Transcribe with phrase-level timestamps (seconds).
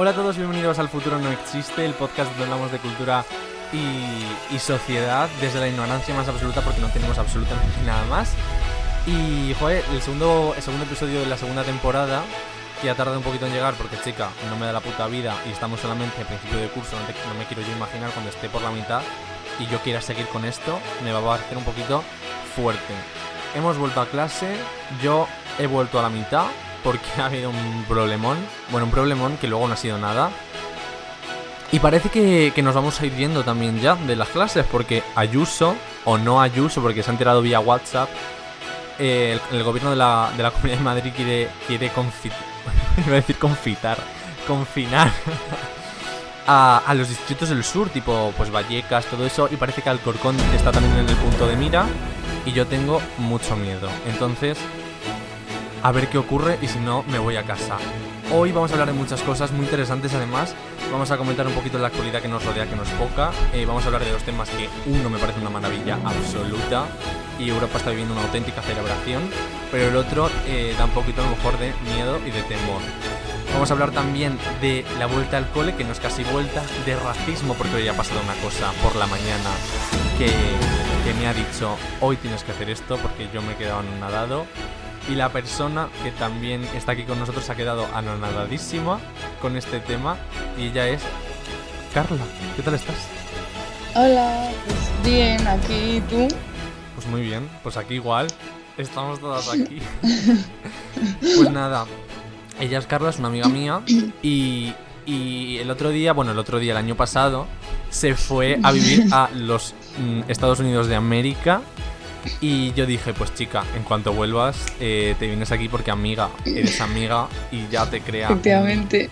[0.00, 3.22] Hola a todos, bienvenidos al Futuro No Existe, el podcast donde hablamos de cultura
[3.70, 8.32] y, y sociedad desde la ignorancia más absoluta porque no tenemos absolutamente nada más.
[9.06, 12.22] Y, joder, el segundo, el segundo episodio de la segunda temporada,
[12.80, 15.36] que ha tardado un poquito en llegar porque, chica, no me da la puta vida
[15.46, 18.30] y estamos solamente a principio de curso, no, te- no me quiero yo imaginar cuando
[18.30, 19.02] esté por la mitad
[19.58, 22.02] y yo quiera seguir con esto, me va a parecer un poquito
[22.56, 22.94] fuerte.
[23.54, 24.56] Hemos vuelto a clase,
[25.02, 25.28] yo
[25.58, 26.46] he vuelto a la mitad
[26.82, 28.38] porque ha habido un problemón,
[28.70, 30.30] bueno, un problemón que luego no ha sido nada.
[31.72, 35.04] Y parece que, que nos vamos a ir yendo también ya de las clases, porque
[35.14, 38.08] Ayuso, o no Ayuso, porque se ha enterado vía WhatsApp,
[38.98, 42.32] eh, el, gobierno de la, de la Comunidad de Madrid quiere, quiere confit-
[43.06, 43.98] iba a decir confitar,
[44.48, 45.12] confinar
[46.46, 50.36] a, a los distritos del sur, tipo pues Vallecas, todo eso, y parece que Alcorcón
[50.54, 51.86] está también en el punto de mira,
[52.44, 53.88] y yo tengo mucho miedo.
[54.08, 54.58] Entonces,
[55.82, 57.78] a ver qué ocurre y si no, me voy a casa.
[58.32, 60.54] Hoy vamos a hablar de muchas cosas muy interesantes además.
[60.92, 63.30] Vamos a comentar un poquito la actualidad que nos rodea, que no es poca.
[63.52, 66.86] Eh, vamos a hablar de dos temas que uno me parece una maravilla absoluta
[67.38, 69.22] y Europa está viviendo una auténtica celebración,
[69.70, 72.82] pero el otro eh, da un poquito a lo mejor de miedo y de temor.
[73.52, 76.94] Vamos a hablar también de la vuelta al cole, que no es casi vuelta, de
[76.94, 79.50] racismo, porque hoy ha pasado una cosa por la mañana
[80.18, 83.80] que, que me ha dicho, hoy tienes que hacer esto porque yo me he quedado
[83.80, 84.46] anonadado.
[85.08, 89.00] Y la persona que también está aquí con nosotros ha quedado anonadadísima
[89.40, 90.16] con este tema
[90.58, 91.02] y ella es
[91.94, 92.22] Carla.
[92.56, 92.96] ¿Qué tal estás?
[93.94, 96.28] Hola, pues bien, aquí ¿y tú.
[96.94, 98.28] Pues muy bien, pues aquí igual.
[98.76, 99.80] Estamos todas aquí.
[101.20, 101.86] pues nada,
[102.60, 103.82] ella es Carla, es una amiga mía
[104.22, 104.72] y,
[105.06, 107.46] y el otro día, bueno, el otro día, el año pasado,
[107.90, 111.62] se fue a vivir a los mm, Estados Unidos de América
[112.40, 116.80] y yo dije, pues chica, en cuanto vuelvas, eh, te vienes aquí porque amiga, eres
[116.80, 118.40] amiga y ya te crea un-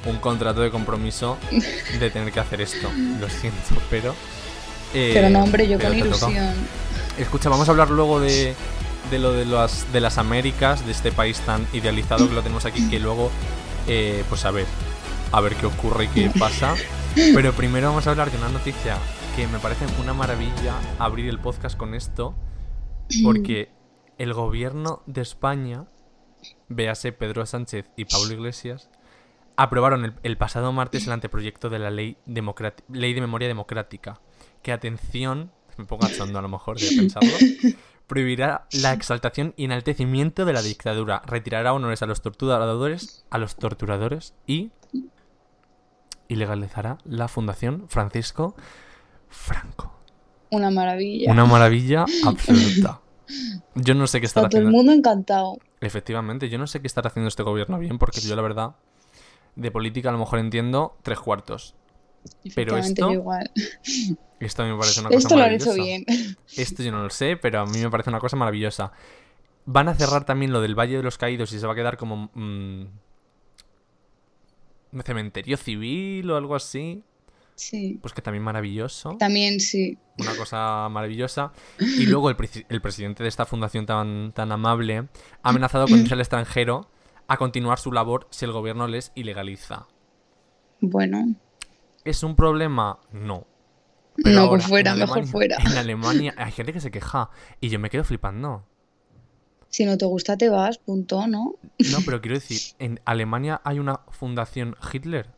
[0.07, 1.39] un, contrato de compromiso
[1.99, 2.89] de tener que hacer esto.
[3.21, 3.59] Lo siento,
[3.91, 4.15] pero...
[4.95, 5.87] eh, Pero no, hombre, yo con
[6.31, 6.55] ilusión.
[7.19, 8.55] Escucha, vamos a hablar luego de,
[9.11, 12.65] de lo de las, de las Américas, de este país tan idealizado que lo tenemos
[12.65, 13.31] aquí, que luego,
[13.87, 14.67] eh, pues a ver,
[15.33, 16.75] a ver qué ocurre y qué pasa.
[17.15, 18.97] Pero primero vamos a hablar de una noticia
[19.35, 22.35] que me parece una maravilla abrir el podcast con esto,
[23.23, 23.71] porque
[24.19, 25.87] el gobierno de España,
[26.69, 28.91] véase Pedro Sánchez y Pablo Iglesias,
[29.57, 32.17] aprobaron el, pasado martes el anteproyecto de la ley,
[32.89, 34.21] ley de memoria democrática,
[34.63, 37.31] que atención, me pongo cachondo a lo mejor de pensarlo,
[38.07, 43.57] prohibirá la exaltación y enaltecimiento de la dictadura, retirará honores a los torturadores, a los
[43.57, 44.71] torturadores y
[46.29, 48.55] ilegalizará la Fundación Francisco
[49.29, 49.98] Franco.
[50.51, 51.31] Una maravilla.
[51.33, 53.01] Una maravilla absoluta.
[53.75, 54.77] Yo no sé qué estará Está todo el haciendo.
[54.79, 55.59] mundo encantado.
[55.81, 58.77] Efectivamente, yo no sé qué estará haciendo este gobierno bien, porque yo la verdad
[59.57, 61.75] de política a lo mejor entiendo tres cuartos.
[62.55, 63.51] Pero esto- igual.
[64.41, 66.05] Esto a mí me parece una cosa Esto lo han hecho bien.
[66.57, 68.93] Esto yo no lo sé, pero a mí me parece una cosa maravillosa.
[69.67, 71.97] Van a cerrar también lo del Valle de los Caídos y se va a quedar
[71.97, 72.87] como mm,
[74.93, 77.03] un cementerio civil o algo así.
[77.59, 77.99] Sí.
[78.01, 79.17] Pues que también maravilloso.
[79.19, 79.99] También sí.
[80.19, 81.53] Una cosa maravillosa.
[81.79, 82.37] Y luego el,
[82.69, 84.99] el presidente de esta fundación tan, tan amable
[85.43, 86.89] ha amenazado con irse al extranjero
[87.27, 89.89] a continuar su labor si el gobierno les ilegaliza.
[90.81, 91.35] Bueno,
[92.05, 93.01] ¿Es un problema?
[93.13, 93.47] No.
[94.17, 95.59] no, ahora, pues fuera, mejor fuera.
[95.59, 97.29] En Alemania hay gente que se queja
[97.61, 98.65] y yo me quedo flipando.
[99.69, 101.57] Si no te gusta, te vas, punto, ¿no?
[101.91, 105.38] No, pero quiero decir, ¿en Alemania hay una fundación Hitler?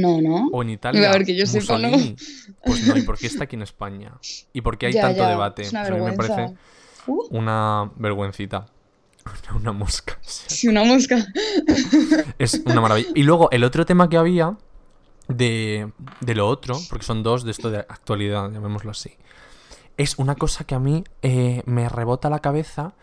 [0.00, 0.48] No, no.
[0.52, 1.10] ¿O en Italia?
[1.10, 1.90] A ver, que yo sepa, no.
[2.64, 4.12] Pues no, ¿y por qué está aquí en España?
[4.52, 5.62] ¿Y por qué hay Ya, tanto ya, debate?
[5.62, 6.54] Es una Pues a mí me parece
[7.06, 8.66] Uh, una vergüencita.
[9.54, 10.18] Una mosca.
[10.22, 11.16] sí, una mosca.
[12.38, 13.08] Es una maravilla.
[13.14, 14.56] Y luego, el otro tema que había
[15.28, 19.16] de, de lo otro, porque son dos de esto de actualidad, llamémoslo así,
[19.96, 22.94] es una cosa que a mí eh, me rebota la cabeza.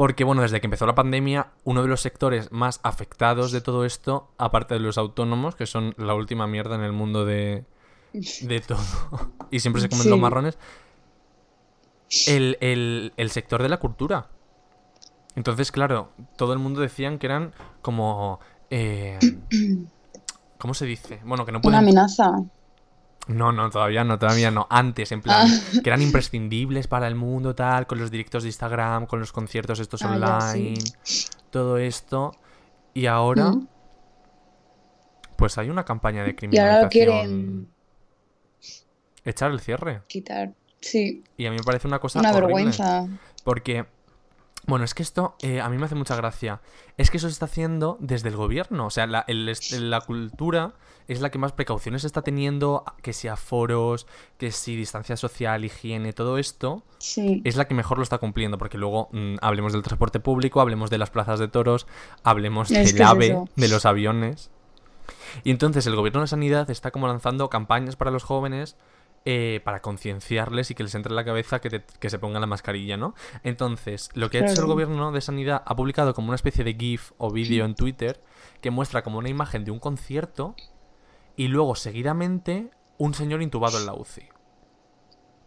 [0.00, 3.84] Porque, bueno, desde que empezó la pandemia, uno de los sectores más afectados de todo
[3.84, 7.66] esto, aparte de los autónomos, que son la última mierda en el mundo de,
[8.14, 8.80] de todo,
[9.50, 10.22] y siempre se comen los Sí.
[10.22, 10.58] marrones,
[12.28, 14.28] el, el- el sector de la cultura.
[15.36, 16.08] Entonces, claro,
[16.38, 18.40] todo el mundo decían que eran como...
[18.70, 19.18] eh,
[20.58, 21.20] ¿Cómo se dice?
[21.26, 21.78] Bueno, que no Una pueden...
[21.80, 22.32] amenaza.
[23.30, 24.66] No, no, todavía no, todavía no.
[24.70, 25.80] Antes, en plan, Ah.
[25.82, 29.78] que eran imprescindibles para el mundo, tal, con los directos de Instagram, con los conciertos
[29.80, 30.74] estos Ah, ya, online,
[31.50, 32.32] todo esto.
[32.94, 33.68] Y ahora, Mm.
[35.36, 36.88] pues hay una campaña de Y ahora criminalización.
[36.90, 37.68] quieren
[39.24, 40.02] Echar el cierre.
[40.08, 40.52] quitar.
[40.80, 42.46] Sí, Y a mí me parece una cosa una horrible.
[42.54, 43.06] vergüenza.
[43.44, 43.86] Porque
[44.66, 46.60] Bueno, es que esto eh, a mí me hace mucha gracia.
[46.98, 48.86] Es que eso se está haciendo desde el gobierno.
[48.86, 50.74] O sea, la, el est- la cultura
[51.12, 54.06] es la que más precauciones está teniendo, que si aforos,
[54.38, 57.42] que si distancia social, higiene, todo esto, Sí.
[57.44, 58.58] es la que mejor lo está cumpliendo.
[58.58, 61.86] Porque luego mm, hablemos del transporte público, hablemos de las plazas de toros,
[62.24, 64.50] hablemos Es del es AVE, de los aviones.
[65.44, 68.76] Y entonces el gobierno de sanidad está como lanzando campañas para los jóvenes
[69.26, 72.40] eh, para concienciarles y que les entre en la cabeza que, te- que se pongan
[72.40, 73.14] la mascarilla, ¿no?
[73.44, 76.72] Entonces, lo que ha hecho el gobierno de sanidad ha publicado como una especie de
[76.74, 78.22] GIF o vídeo en Twitter
[78.62, 80.54] que muestra como una imagen de un concierto
[81.40, 84.24] y luego seguidamente un señor intubado en la UCI.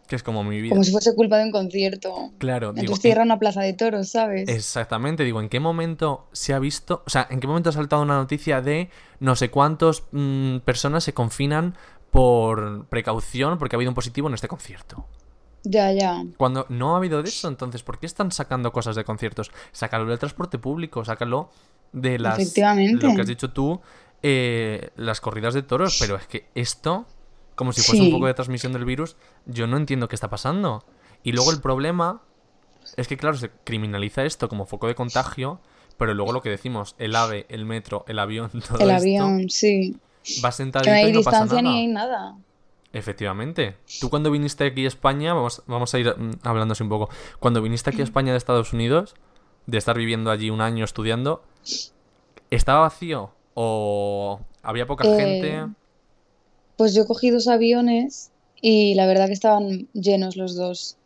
[0.08, 0.70] Que es como mi vida.
[0.72, 2.32] Como si fuese culpa de un concierto.
[2.38, 4.48] Claro, digo, Entonces en- cierra una plaza de toros, ¿sabes?
[4.48, 8.02] Exactamente, digo, ¿en qué momento se ha visto, o sea, en qué momento ha saltado
[8.02, 10.02] una noticia de no sé cuántas
[10.64, 11.76] personas se confinan
[12.10, 15.06] por precaución porque ha habido un positivo en este concierto?
[15.62, 16.24] Ya, ya.
[16.36, 19.52] Cuando no ha habido de eso, entonces, ¿por qué están sacando cosas de conciertos?
[19.70, 21.50] Sácalo del transporte público, sácalo
[21.92, 22.40] de las...
[22.40, 23.06] Efectivamente.
[23.06, 23.80] Lo que has dicho tú,
[24.26, 27.04] eh, las corridas de toros, pero es que esto,
[27.56, 30.82] como si fuese un poco de transmisión del virus, yo no entiendo qué está pasando.
[31.22, 32.22] Y luego el problema
[32.96, 35.60] es que, claro, se criminaliza esto como foco de contagio,
[35.98, 39.50] pero luego lo que decimos, el AVE, el metro, el avión, todo El esto, avión,
[39.50, 39.94] sí.
[40.42, 41.74] va Que sentadito no hay y no pasa distancia nada.
[41.74, 42.36] ni hay nada.
[42.94, 43.76] Efectivamente.
[44.00, 47.10] Tú cuando viniste aquí a España, vamos, vamos a ir mm, hablándose un poco.
[47.40, 49.16] Cuando viniste aquí a España de Estados Unidos,
[49.66, 51.42] de estar viviendo allí un año estudiando,
[52.50, 53.32] ¿estaba vacío?
[53.54, 55.74] ¿O había poca Eh, gente?
[56.76, 58.30] Pues yo cogí dos aviones
[58.60, 60.96] y la verdad que estaban llenos los dos.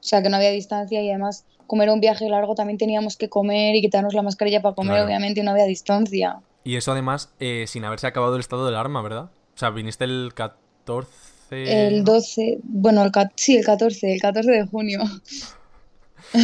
[0.00, 3.16] O sea, que no había distancia y además, como era un viaje largo, también teníamos
[3.16, 5.06] que comer y quitarnos la mascarilla para comer, Claro.
[5.06, 6.40] obviamente, y no había distancia.
[6.62, 9.30] Y eso además eh, sin haberse acabado el estado del arma, ¿verdad?
[9.54, 11.08] O sea, viniste el 14...
[11.88, 12.12] El ¿no?
[12.12, 15.00] 12, bueno, el, sí, el 14, el 14 de junio.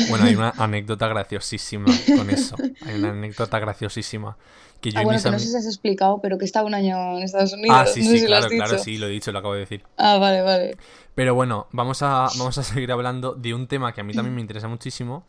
[0.09, 1.87] Bueno, hay una anécdota graciosísima
[2.17, 2.57] con eso.
[2.87, 4.37] Hay una anécdota graciosísima.
[4.81, 7.19] Que yo Ah, bueno, que no sé si has explicado, pero que estaba un año
[7.19, 7.77] en Estados Unidos.
[7.79, 9.85] Ah, sí, no sí, si claro, claro, sí, lo he dicho, lo acabo de decir.
[9.97, 10.77] Ah, vale, vale.
[11.15, 14.35] Pero bueno, vamos a, vamos a seguir hablando de un tema que a mí también
[14.35, 15.25] me interesa muchísimo,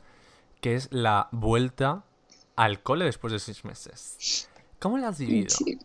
[0.61, 2.05] que es la vuelta
[2.55, 4.47] al cole después de seis meses.
[4.79, 5.49] ¿Cómo la has vivido?
[5.49, 5.79] Sí.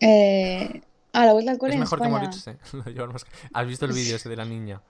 [0.00, 0.82] Eh,
[1.12, 2.58] ah, la vuelta al cole Es en mejor que morirse.
[3.52, 4.82] ¿Has visto el vídeo ese de la niña?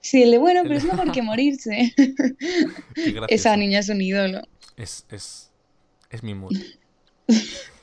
[0.00, 1.94] Sí, el de bueno, pero es mejor que morirse.
[3.28, 4.42] Esa niña es un ídolo.
[4.76, 5.49] Es, es,
[6.10, 6.56] es mi mood.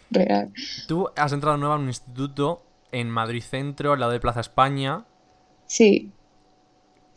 [0.10, 0.54] Real.
[0.88, 5.06] Tú has entrado nueva en un instituto en Madrid Centro, al lado de Plaza España.
[5.66, 6.12] Sí.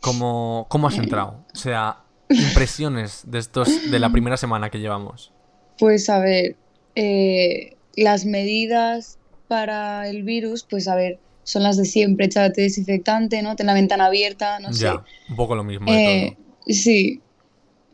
[0.01, 1.45] ¿Cómo, cómo has entrado?
[1.53, 5.31] O sea, impresiones de estos de la primera semana que llevamos.
[5.77, 6.55] Pues a ver,
[6.95, 13.41] eh, las medidas para el virus, pues a ver, son las de siempre, échate desinfectante,
[13.41, 13.55] ¿no?
[13.55, 14.83] Ten la ventana abierta, no sé.
[14.83, 16.37] Ya, un poco lo mismo de Eh,
[16.67, 17.21] sí.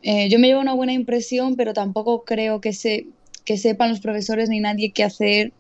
[0.04, 3.08] Eh, yo me llevo una buena impresión, pero tampoco creo que se,
[3.46, 5.52] que sepan los profesores ni nadie qué hacer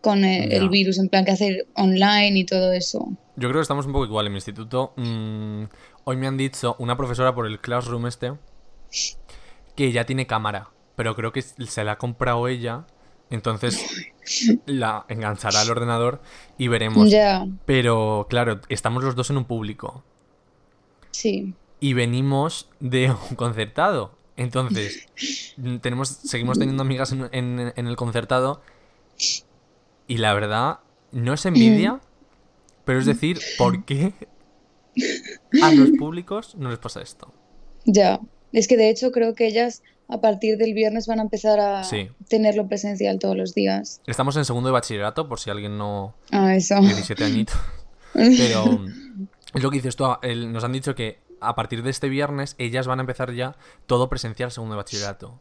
[0.00, 3.08] con el virus, en plan qué hacer online y todo eso.
[3.36, 4.92] Yo creo que estamos un poco igual en mi instituto.
[4.96, 5.64] Mm,
[6.04, 8.32] hoy me han dicho una profesora por el classroom este
[9.74, 12.84] que ya tiene cámara, pero creo que se la ha comprado ella,
[13.30, 14.12] entonces
[14.66, 16.20] la enganchará al ordenador
[16.58, 17.10] y veremos.
[17.64, 20.04] Pero claro, estamos los dos en un público
[21.14, 21.54] sí.
[21.84, 24.16] Y venimos de un concertado.
[24.36, 25.06] Entonces,
[25.82, 28.62] tenemos, seguimos teniendo amigas en, en- en el concertado
[30.08, 30.78] y la verdad,
[31.12, 32.00] no es envidia,
[32.86, 34.12] pero es decir, ¿por qué
[35.62, 37.32] a los públicos no les pasa esto?
[37.84, 38.18] Ya.
[38.52, 41.84] Es que de hecho creo que ellas a partir del viernes van a empezar a
[41.84, 42.08] Sí.
[42.28, 44.00] tenerlo presencial todos los días.
[44.06, 46.14] Estamos en segundo de bachillerato, por si alguien no...
[46.32, 46.80] Ah, eso.
[46.80, 47.56] 17 añitos.
[48.14, 48.80] Pero
[49.54, 50.04] es lo que dices tú,
[50.48, 54.08] nos han dicho que a partir de este viernes ellas van a empezar ya todo
[54.08, 55.38] presencial segundo de bachillerato.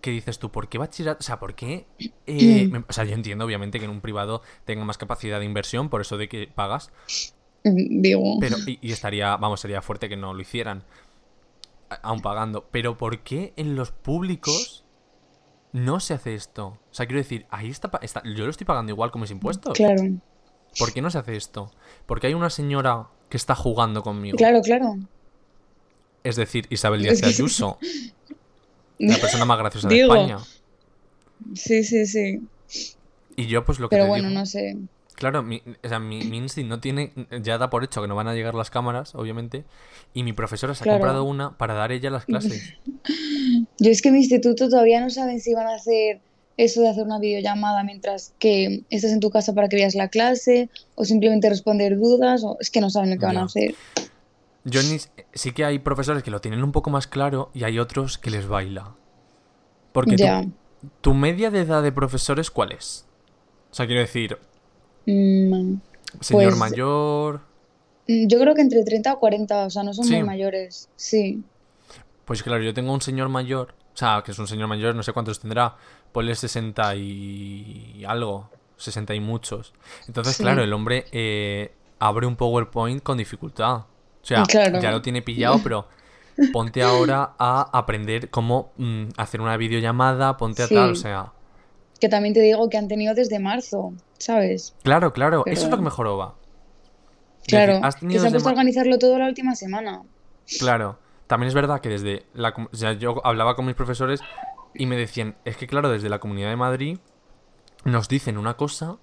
[0.00, 0.50] ¿Qué dices tú?
[0.50, 1.20] ¿Por qué bachillerato?
[1.20, 1.86] O sea, ¿por qué?
[2.26, 2.72] eh, Mm.
[2.72, 5.90] me- o sea, yo entiendo obviamente que en un privado tenga más capacidad de inversión,
[5.90, 6.90] por eso de que pagas,
[7.64, 8.38] Digo.
[8.40, 10.84] pero y, y estaría, vamos, sería fuerte que no lo hicieran,
[12.02, 12.66] aún pagando.
[12.70, 14.84] Pero ¿por qué en los públicos
[15.72, 16.66] no se hace esto?
[16.90, 19.74] O sea, quiero decir, ahí está, está- yo lo estoy pagando igual con mis impuestos.
[19.76, 20.02] Claro,
[20.78, 21.72] ¿Por qué no se hace esto?
[22.06, 24.36] Porque hay una señora que está jugando conmigo.
[24.36, 24.96] claro, claro.
[26.22, 27.78] Es decir, Isabel Díaz de Ayuso,
[28.98, 30.12] la persona más graciosa Digo.
[30.12, 30.38] de España.
[31.54, 32.42] Sí, sí, sí.
[33.36, 34.76] Y yo, pues lo que Pero bueno, digo- no sé.
[35.14, 37.12] Claro, mi, o sea, mi, mi instinct no tiene.
[37.42, 39.64] Ya da por hecho que no van a llegar las cámaras, obviamente.
[40.14, 42.74] Y mi profesora se ha comprado una para dar ella las clases.
[43.78, 46.20] Yo es que en mi instituto todavía no saben si van a hacer
[46.64, 50.08] eso de hacer una videollamada mientras que estés en tu casa para que veas la
[50.08, 53.74] clase o simplemente responder dudas o es que no saben lo que van a hacer.
[54.64, 54.98] Yo ni-
[55.32, 58.30] sí que hay profesores que lo tienen un poco más claro y hay otros que
[58.30, 58.94] les baila.
[59.92, 60.44] Porque Ya.
[61.02, 63.04] ¿Tu media de edad de profesores cuál es?
[63.70, 64.38] O sea, quiero decir,
[65.06, 65.76] Mm,
[66.20, 67.40] señor Pues- mayor.
[68.06, 70.14] mm, yo creo que entre 30 o 40, o sea, no son Sí.
[70.14, 70.88] muy mayores.
[70.96, 71.42] Sí.
[72.26, 73.74] Pues claro, yo tengo un señor mayor.
[73.92, 75.76] O sea, que es un señor mayor, no sé cuántos tendrá.
[76.12, 78.48] Ponle 60 y algo.
[78.76, 79.72] 60 y muchos.
[80.08, 80.42] Entonces, Sí.
[80.42, 83.74] claro, el hombre eh, abre un PowerPoint con dificultad.
[83.76, 83.86] O
[84.22, 84.80] sea, Claro.
[84.80, 85.86] ya lo tiene pillado, pero
[86.52, 91.32] ponte ahora a aprender cómo mm, hacer una videollamada, ponte a tal, o sea.
[92.00, 94.74] Que también te digo que han tenido desde marzo, ¿sabes?
[94.82, 96.34] Claro, claro, eso es lo que mejor va.
[97.46, 97.80] Claro.
[97.82, 100.02] has que se ha puesto a organizarlo todo la última semana.
[100.58, 102.54] Claro, también es verdad que desde la...
[102.72, 104.20] O sea, yo hablaba con mis profesores
[104.74, 106.98] y me decían, es que claro, desde la Comunidad de Madrid
[107.84, 108.96] nos dicen una cosa,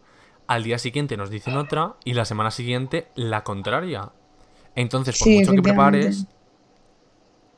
[0.47, 4.11] al día siguiente nos dicen otra y la semana siguiente la contraria.
[4.75, 6.27] Entonces, por Sí, mucho que prepares,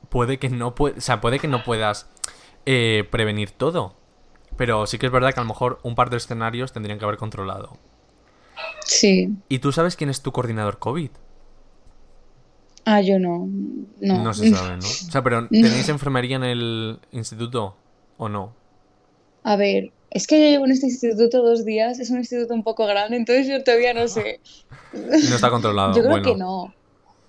[0.10, 2.10] puede que no pue- o sea, puede que no puedas
[2.66, 3.96] eh, prevenir todo.
[4.58, 7.06] Pero sí que es verdad que a lo mejor un par de escenarios tendrían que
[7.06, 7.78] haber controlado.
[8.86, 9.36] Sí.
[9.48, 11.12] ¿Y tú sabes quién es tu coordinador COVID?
[12.86, 13.48] Ah, yo no.
[14.02, 14.24] No.
[14.24, 14.84] No se sabe, ¿no?
[15.08, 17.78] O sea, pero ¿tenéis enfermería en el instituto
[18.20, 18.54] o no?
[19.44, 22.64] A ver, es que yo llevo en este instituto dos días, es un instituto un
[22.64, 24.40] poco grande, entonces yo todavía no sé.
[24.92, 25.96] No está controlado.
[25.96, 26.64] Yo creo bueno, que no.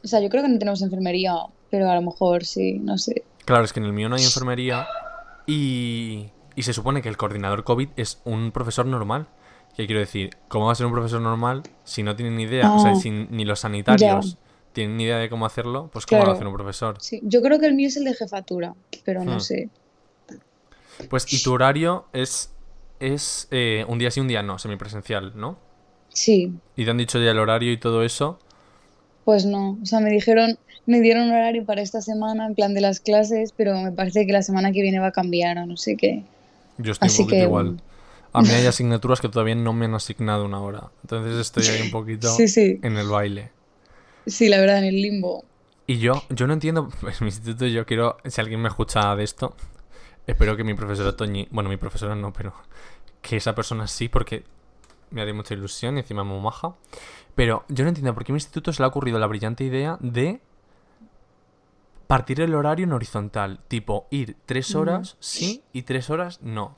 [0.02, 1.35] O sea, yo creo que no tenemos enfermería,
[1.70, 3.23] pero a lo mejor sí, no sé.
[3.44, 4.87] claro, es que en el mío no hay enfermería
[5.47, 9.28] y, y se supone que el coordinador COVID es un profesor normal.
[9.76, 10.30] ¿Qué quiero decir?
[10.49, 12.70] ¿Cómo va a ser un profesor normal si no tienen ni idea?
[12.75, 14.37] O sea, si ni los sanitarios
[14.73, 16.37] tienen ni idea de cómo hacerlo, pues ¿cómo lo va a Claro.
[16.38, 16.97] hacer un profesor?
[17.00, 19.40] Sí, yo creo que el mío es el de jefatura, pero no Hmm.
[19.40, 19.68] sé.
[21.09, 22.54] Pues, y tu horario es,
[23.00, 25.59] es eh, un día sí, un día no, semipresencial, ¿no?
[26.11, 28.38] Sí, Y te han dicho ya el horario y todo eso.
[29.25, 29.78] pues no.
[29.83, 33.00] O sea, me dijeron, me dieron un horario para esta semana en plan de las
[33.00, 35.97] clases, pero me parece que la semana que viene va a cambiar o no sé
[35.97, 36.25] qué.
[36.78, 37.83] Yo estoy Así un poquito que, igual.
[38.33, 40.92] A mí hay asignaturas que todavía no me han asignado una hora.
[41.02, 42.78] Entonces estoy ahí un poquito Sí, sí.
[42.83, 43.52] en el baile.
[44.26, 45.45] Sí, la verdad, en el limbo.
[45.87, 49.25] Y yo, yo no entiendo, pues mi instituto yo quiero, si alguien me escucha de
[49.25, 49.54] esto,
[50.30, 52.52] espero que mi profesora Toñi, bueno, mi profesora no, pero
[53.22, 54.44] que esa persona sí, porque
[55.10, 56.75] me haría mucha ilusión y encima muy maja.
[57.34, 59.64] Pero yo no entiendo por qué a mi instituto se le ha ocurrido la brillante
[59.64, 60.40] idea de
[62.06, 66.76] partir el horario en horizontal, tipo ir tres horas sí y tres horas no.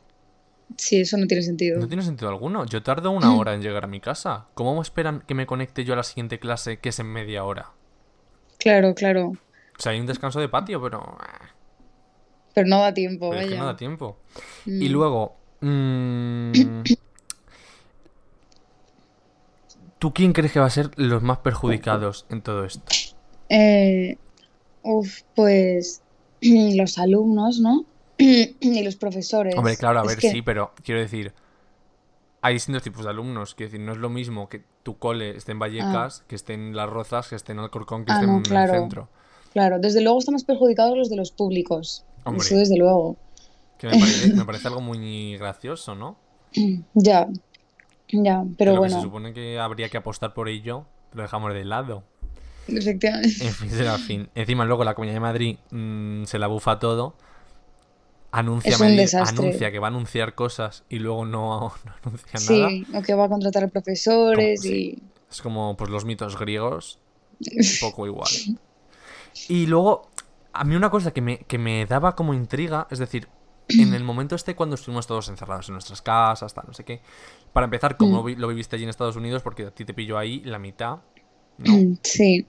[0.76, 1.78] Sí, eso no tiene sentido.
[1.78, 2.64] No tiene sentido alguno.
[2.66, 4.47] Yo tardo una hora en llegar a mi casa.
[4.54, 7.44] ¿Cómo me esperan que me conecte yo a la siguiente clase que es en media
[7.44, 7.73] hora?
[8.59, 9.28] Claro, claro.
[9.28, 11.18] O sea, hay un descanso de patio, pero...
[12.52, 13.61] ah, Pero no da tiempo, Pero es que vaya.
[13.62, 14.16] no da tiempo.
[14.66, 14.92] Y Mm.
[14.92, 15.37] luego...
[15.61, 16.52] mm,
[19.99, 22.82] ¿Tú quién crees que va a ser los más perjudicados en todo esto?
[23.49, 24.16] Eh,
[24.82, 26.02] uf, pues
[26.40, 27.85] los alumnos, ¿no?
[28.18, 29.54] y los profesores.
[29.56, 31.32] Hombre, claro, a Es ver, que- sí, pero quiero decir...
[32.44, 33.54] Hay distintos tipos de alumnos.
[33.54, 36.75] Quiero decir, no es lo mismo que tu cole esté en Vallecas, que esté en
[36.75, 38.75] Las Rozas, que esté en Alcorcón, que Ah, esté no, en claro.
[38.75, 39.09] el centro.
[39.52, 42.04] Claro, desde luego estamos perjudicados los de los públicos.
[42.25, 42.47] Hombre.
[42.47, 43.17] Eso desde luego.
[43.79, 46.17] Que me parece, me parece algo muy gracioso, ¿no?
[46.95, 47.29] Ya,
[48.12, 52.05] ya, pero bueno, se supone que habría que apostar por ello, lo dejamos de lado.
[52.69, 53.47] efectivamente.
[53.47, 54.29] En fin, será fin.
[54.35, 57.14] Encima luego la Comunidad de Madrid mm, se la bufa todo.
[58.35, 62.69] Anuncia, anuncia que va a anunciar cosas y luego no, no anuncia nada.
[62.71, 65.02] Sí, o que va a contratar a profesores Como- sí.
[65.31, 66.99] Es como pues los mitos griegos,
[67.41, 67.57] y...
[67.85, 68.31] un poco igual.
[69.49, 70.11] Y luego,
[70.52, 73.28] a mí una cosa que me, que me daba como intriga, es decir,
[73.68, 77.00] en el momento este cuando estuvimos todos encerrados en nuestras casas, tal, no sé qué.
[77.52, 78.16] Para empezar, ¿cómo Mm.
[78.16, 79.42] lo vi- lo viviste allí en Estados Unidos?
[79.42, 80.99] Porque a ti te pilló ahí la mitad,
[81.59, 81.97] ¿no?
[82.02, 82.47] Sí.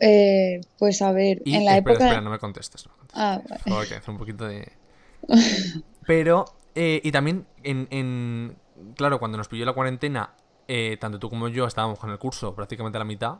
[0.00, 2.04] Eh, pues a ver, Y en la espera, época...
[2.06, 2.86] espera, no me contestes.
[2.86, 3.22] No me contestes.
[3.22, 4.72] Ah, Por favor, que hacer un poquito de.
[6.06, 8.56] Pero, eh, y también, en, en-
[8.96, 10.30] Claro, cuando nos pilló la cuarentena,
[10.66, 13.38] eh, tanto tú como yo estábamos con el curso prácticamente a la mitad.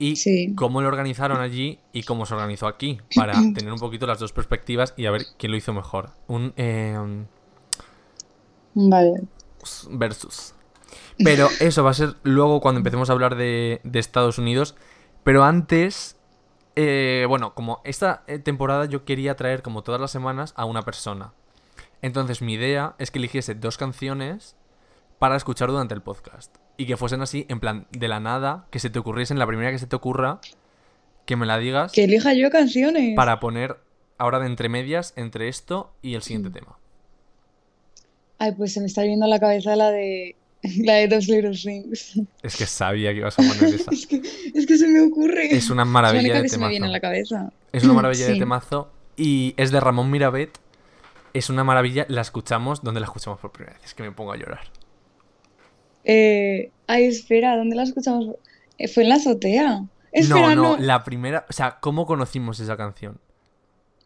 [0.00, 0.54] Y Sí.
[0.54, 3.00] cómo lo organizaron allí y cómo se organizó aquí.
[3.16, 6.10] Para tener un poquito las dos perspectivas y a ver quién lo hizo mejor.
[6.28, 6.52] Un.
[6.56, 6.96] eh,
[8.74, 9.22] vale.
[9.90, 10.54] versus.
[11.22, 14.76] Pero eso va a ser luego cuando empecemos a hablar de, de Estados Unidos.
[15.24, 16.16] Pero antes,
[16.76, 20.82] eh, bueno, como esta eh, temporada yo quería traer como todas las semanas a una
[20.82, 21.32] persona.
[22.02, 24.54] Entonces mi idea es que eligiese dos canciones
[25.18, 26.54] para escuchar durante el podcast.
[26.78, 29.70] Y que fuesen así, en plan, de la nada, que se te ocurriesen, la primera
[29.70, 30.40] que se te ocurra,
[31.26, 33.14] que me la digas Que elija yo canciones.
[33.16, 33.76] para poner
[34.16, 36.78] ahora de entre medias entre esto y el siguiente tema.
[38.38, 40.36] Ay, pues se me está viendo a la cabeza la de
[40.84, 42.20] La de Those Little Things.
[42.42, 43.90] Es que sabía que ibas a poner esa.
[43.92, 44.22] Es que,
[44.54, 45.54] es que se me ocurre.
[45.54, 46.92] Es una maravilla de que se me viene a temazo.
[46.92, 47.52] la cabeza.
[47.72, 48.90] Es una maravilla de temazo.
[49.16, 50.58] Y es de Ramón Mirabet.
[51.34, 52.06] Es una maravilla.
[52.08, 52.82] La escuchamos.
[52.82, 53.84] ¿Dónde la escuchamos por primera vez?
[53.84, 54.60] Es que me pongo a llorar.
[56.08, 58.34] Eh, ay, espera, ¿dónde la escuchamos?
[58.78, 59.84] Eh, fue en la azotea.
[60.10, 60.76] Espera, no, no.
[60.76, 61.44] no, la primera.
[61.48, 63.20] O sea, ¿cómo conocimos esa canción?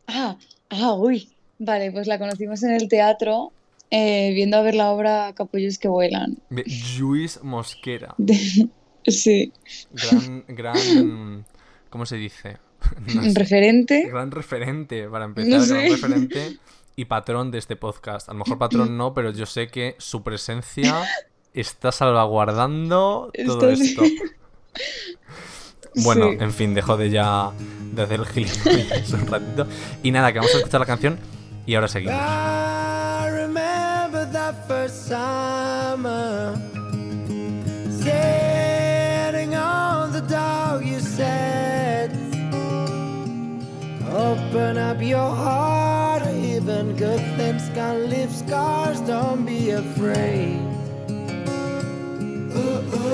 [0.09, 0.37] Ah,
[0.71, 1.31] ah, uy.
[1.59, 3.53] Vale, pues la conocimos en el teatro
[3.91, 6.39] eh, viendo a ver la obra Capullos que vuelan.
[6.51, 6.65] De
[6.99, 8.15] Luis Mosquera.
[8.19, 8.69] De-
[9.05, 9.53] Sí,
[9.91, 11.45] Gran, gran.
[11.91, 12.59] ¿Cómo se dice?
[13.15, 13.39] No un sé.
[13.39, 14.09] referente.
[14.09, 16.59] Gran referente, para empezar, No gran referente
[16.97, 18.29] y patrón de este podcast.
[18.29, 20.95] A lo mejor patrón no, pero yo sé que su presencia
[21.55, 23.83] está salvaguardando todo Esto sí.
[23.91, 24.03] esto.
[25.97, 26.37] Bueno, Sí.
[26.41, 27.51] en fin, dejo de ya
[27.93, 29.67] de hacer el gilipollas un ratito.
[30.03, 31.19] Y nada, que vamos a escuchar la canción
[31.67, 32.15] y ahora seguimos.
[32.15, 36.55] I remember that first summer
[37.91, 42.11] Sitting on the dog you said
[44.11, 50.62] Open up your heart Even good things can leave scars Don't be afraid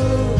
[0.00, 0.37] Oh.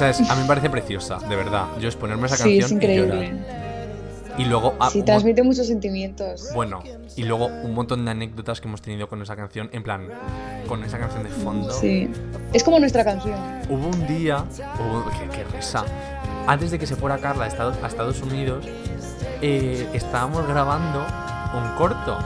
[0.00, 1.66] Sea, es- a mí me parece preciosa, de verdad.
[1.80, 3.14] Yo es ponerme esa Sí, canción es y llorar.
[3.24, 3.44] increíble.
[4.38, 4.74] Y luego.
[4.80, 6.48] ah, Sí, transmite muchos sentimientos.
[6.54, 6.82] Bueno,
[7.16, 10.08] y luego un montón de anécdotas que hemos tenido con esa canción, en plan,
[10.66, 11.70] con esa canción de fondo.
[11.72, 12.08] Sí.
[12.52, 13.34] Es como nuestra canción.
[13.68, 14.44] Hubo un día,
[14.78, 15.84] hubo, qué, qué risa,
[16.46, 18.64] antes de que se fuera Carla a Estados, a Estados Unidos,
[19.42, 21.04] eh, estábamos grabando
[21.54, 22.16] un corto.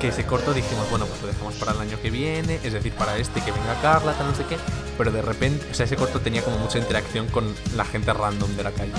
[0.00, 2.92] Que ese corto dijimos, bueno, pues lo dejamos para el año que viene, es decir,
[2.92, 4.56] para este que venga Carla, tal no sé qué.
[4.96, 8.54] Pero de repente, o sea, ese corto tenía como mucha interacción con la gente random
[8.56, 8.92] de la calle.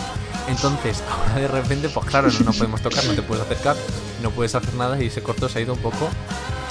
[0.49, 3.77] Entonces, ahora de repente, pues claro, no, no podemos tocar, no te puedes acercar,
[4.21, 6.09] no puedes hacer nada y ese corto se ha ido un poco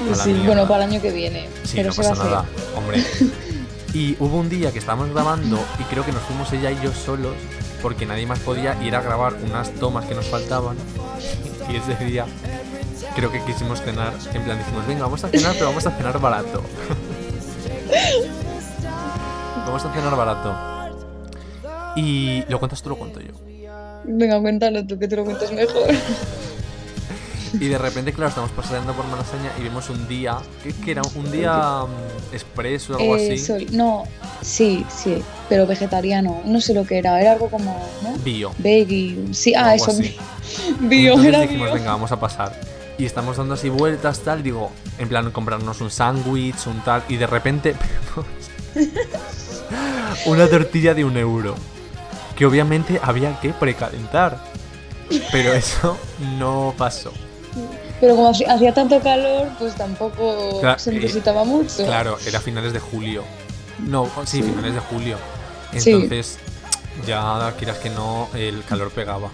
[0.00, 0.46] a la Sí, mierda.
[0.46, 1.48] bueno, para el año que viene.
[1.64, 2.44] Sí, pero no se va pasa a nada,
[2.76, 3.04] hombre.
[3.94, 6.92] Y hubo un día que estábamos grabando y creo que nos fuimos ella y yo
[6.92, 7.34] solos
[7.80, 10.76] porque nadie más podía ir a grabar unas tomas que nos faltaban.
[11.70, 12.24] Y ese día
[13.14, 16.18] creo que quisimos cenar, en plan dijimos, venga, vamos a cenar, pero vamos a cenar
[16.20, 16.62] barato.
[19.66, 20.54] vamos a cenar barato.
[21.96, 23.32] Y lo cuentas tú, lo cuento yo.
[24.04, 25.88] Venga, cuéntalo tú, que te lo cuentes mejor.
[27.54, 31.00] Y de repente, claro, estamos paseando por Malasaña y vimos un día, que, que era
[31.14, 33.68] un día mm, expreso o algo Eh, así.
[33.72, 34.04] no,
[34.42, 36.42] sí, sí, pero vegetariano.
[36.44, 38.12] No sé lo que era, era algo como, ¿no?
[38.22, 38.52] Bio.
[38.58, 40.14] Veggie, sí, ah, eso, así.
[40.80, 41.74] bio, Entonces era dijimos, bio.
[41.74, 42.52] venga, vamos a pasar.
[42.98, 47.16] Y estamos dando así vueltas, tal, digo, en plan, comprarnos un sándwich, un tal, y
[47.16, 47.76] de repente
[50.26, 51.54] una tortilla de un euro.
[52.36, 54.38] Que obviamente había que precalentar.
[55.32, 55.96] Pero eso
[56.38, 57.12] no pasó.
[58.00, 61.84] Pero como hacía tanto calor, pues tampoco se eh, necesitaba mucho.
[61.84, 63.24] Claro, era finales de julio.
[63.78, 64.42] No, sí, Sí.
[64.42, 65.16] finales de julio.
[65.76, 65.90] Sí.
[65.92, 66.38] Entonces,
[67.06, 69.30] ya quieras que no, el calor pegaba.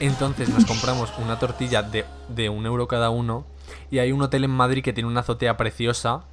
[0.00, 3.46] Entonces nos compramos una tortilla de, de un euro cada uno.
[3.90, 6.24] Y hay un hotel en Madrid que tiene una azotea preciosa.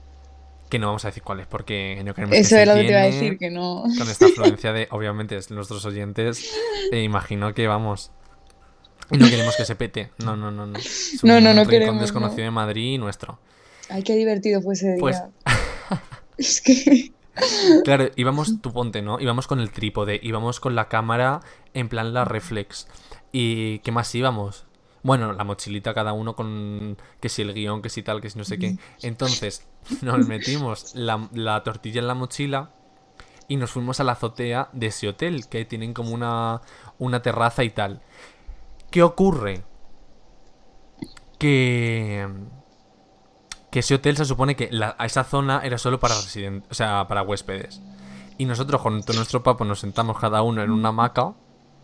[0.70, 2.80] Que no vamos a decir cuál es, porque no queremos que Eso se era lo
[2.82, 3.84] que te iba a decir, que no.
[3.98, 6.52] Con esta afluencia de, obviamente, es nuestros oyentes.
[6.92, 8.12] E imagino que vamos.
[9.12, 10.12] Y no queremos que se pete.
[10.24, 10.78] No, no, no, no.
[10.80, 12.46] Es No, no, un no queremos, desconocido no.
[12.46, 13.40] de Madrid y nuestro.
[13.90, 15.00] Ay, qué divertido fue ese día.
[15.00, 15.22] Pues-
[16.38, 17.12] Es que.
[17.84, 19.20] Claro, íbamos, tú ponte, ¿no?
[19.20, 21.40] Íbamos con el trípode, íbamos con la cámara
[21.74, 22.88] en plan la reflex.
[23.34, 24.66] ¿Y qué más íbamos?
[25.04, 28.38] Bueno, la mochilita cada uno con que si el guion, que si tal, que si
[28.38, 28.78] no sé qué.
[29.02, 29.68] Entonces,
[30.02, 32.72] nos metimos la, la tortilla en la mochila
[33.50, 36.62] y nos fuimos a la azotea de ese hotel, que tienen como una,
[37.22, 38.02] terraza y tal.
[38.92, 39.64] ¿Qué ocurre?
[41.40, 42.28] Que
[43.72, 47.08] que ese hotel se supone que la- esa zona era solo para residentes, o sea,
[47.08, 47.82] para huéspedes.
[48.38, 51.34] Y nosotros con nuestro papo nos sentamos cada uno en una hamaca,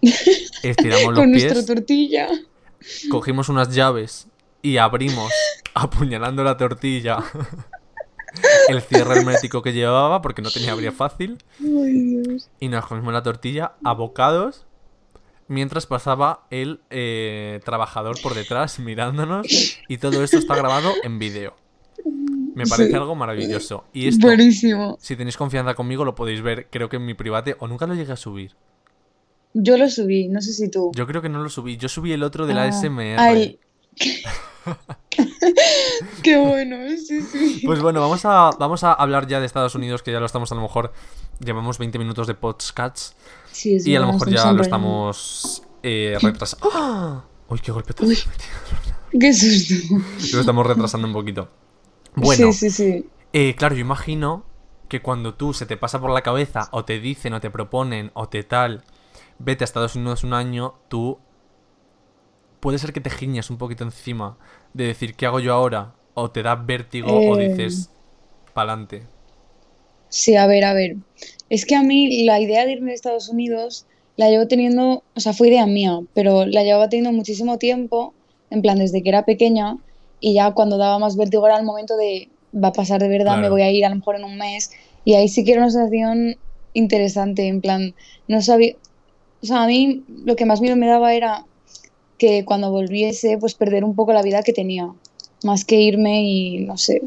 [0.64, 2.28] estiramos los Con pies, nuestra tortilla.
[3.10, 4.28] cogimos unas llaves
[4.62, 5.32] y abrimos,
[5.74, 7.18] apuñalando la tortilla,
[8.70, 12.50] el cierre hermético que llevaba, porque no tenía abrir fácil, Ay, Dios.
[12.60, 14.66] y nos comimos la tortilla abocados
[15.48, 19.48] mientras pasaba el eh, trabajador por detrás mirándonos
[19.88, 21.56] y todo esto está grabado en vídeo.
[22.56, 22.96] Me parece Sí.
[22.96, 23.86] algo maravilloso.
[23.94, 24.98] Y esto, Buenísimo.
[25.00, 27.96] si tenéis confianza conmigo, lo podéis ver, creo que en mi private, o nunca lo
[27.96, 28.56] llegué a subir.
[29.54, 30.92] Yo lo subí, no sé si tú.
[30.96, 31.78] Yo creo que no lo subí.
[31.78, 33.32] Yo subí el otro de la Ah, SMR.
[33.34, 33.60] el-
[36.24, 37.62] Qué bueno, sí, sí.
[37.66, 40.52] Pues bueno, vamos a, vamos a hablar ya de Estados Unidos, que ya lo estamos
[40.52, 40.94] a lo mejor.
[41.40, 43.16] Llevamos 20 minutos de podcasts.
[43.52, 46.70] Sí, Y a lo mejor ya lo estamos eh, retrasando.
[46.74, 47.24] ¡Ah!
[47.48, 48.18] Uy, qué golpe Uy.
[49.20, 49.96] Qué susto.
[50.34, 51.50] Lo estamos retrasando un poquito.
[52.16, 53.06] Bueno, Sí, sí, sí.
[53.34, 54.46] eh, claro, yo imagino
[54.88, 58.12] que cuando tú se te pasa por la cabeza, o te dicen, o te proponen,
[58.14, 58.84] o te tal,
[59.40, 61.20] vete a Estados Unidos un año, tú.
[62.60, 64.38] Puede ser que te giñas un poquito encima
[64.74, 65.96] de decir, ¿qué hago yo ahora?
[66.14, 67.48] O te da vértigo, o Eh.
[67.48, 67.90] dices,
[68.54, 69.08] pa'lante.
[70.10, 70.98] Sí, a ver, a ver.
[71.50, 73.86] Es que a mí la idea de irme a Estados Unidos
[74.18, 78.14] la llevo teniendo, o sea, fue idea mía, pero la llevaba teniendo muchísimo tiempo,
[78.50, 79.78] en plan desde que era pequeña,
[80.20, 83.38] y ya cuando daba más vértigo era el momento de, va a pasar de verdad,
[83.38, 84.72] me voy a ir a lo mejor en un mes,
[85.06, 86.36] y ahí sí que era una sensación
[86.74, 87.96] interesante, en plan,
[88.28, 88.76] no sabía,
[89.42, 91.46] o sea, a mí lo que más miedo me daba era
[92.18, 94.92] que cuando volviese, pues perder un poco la vida que tenía,
[95.44, 97.02] más que irme y no sé.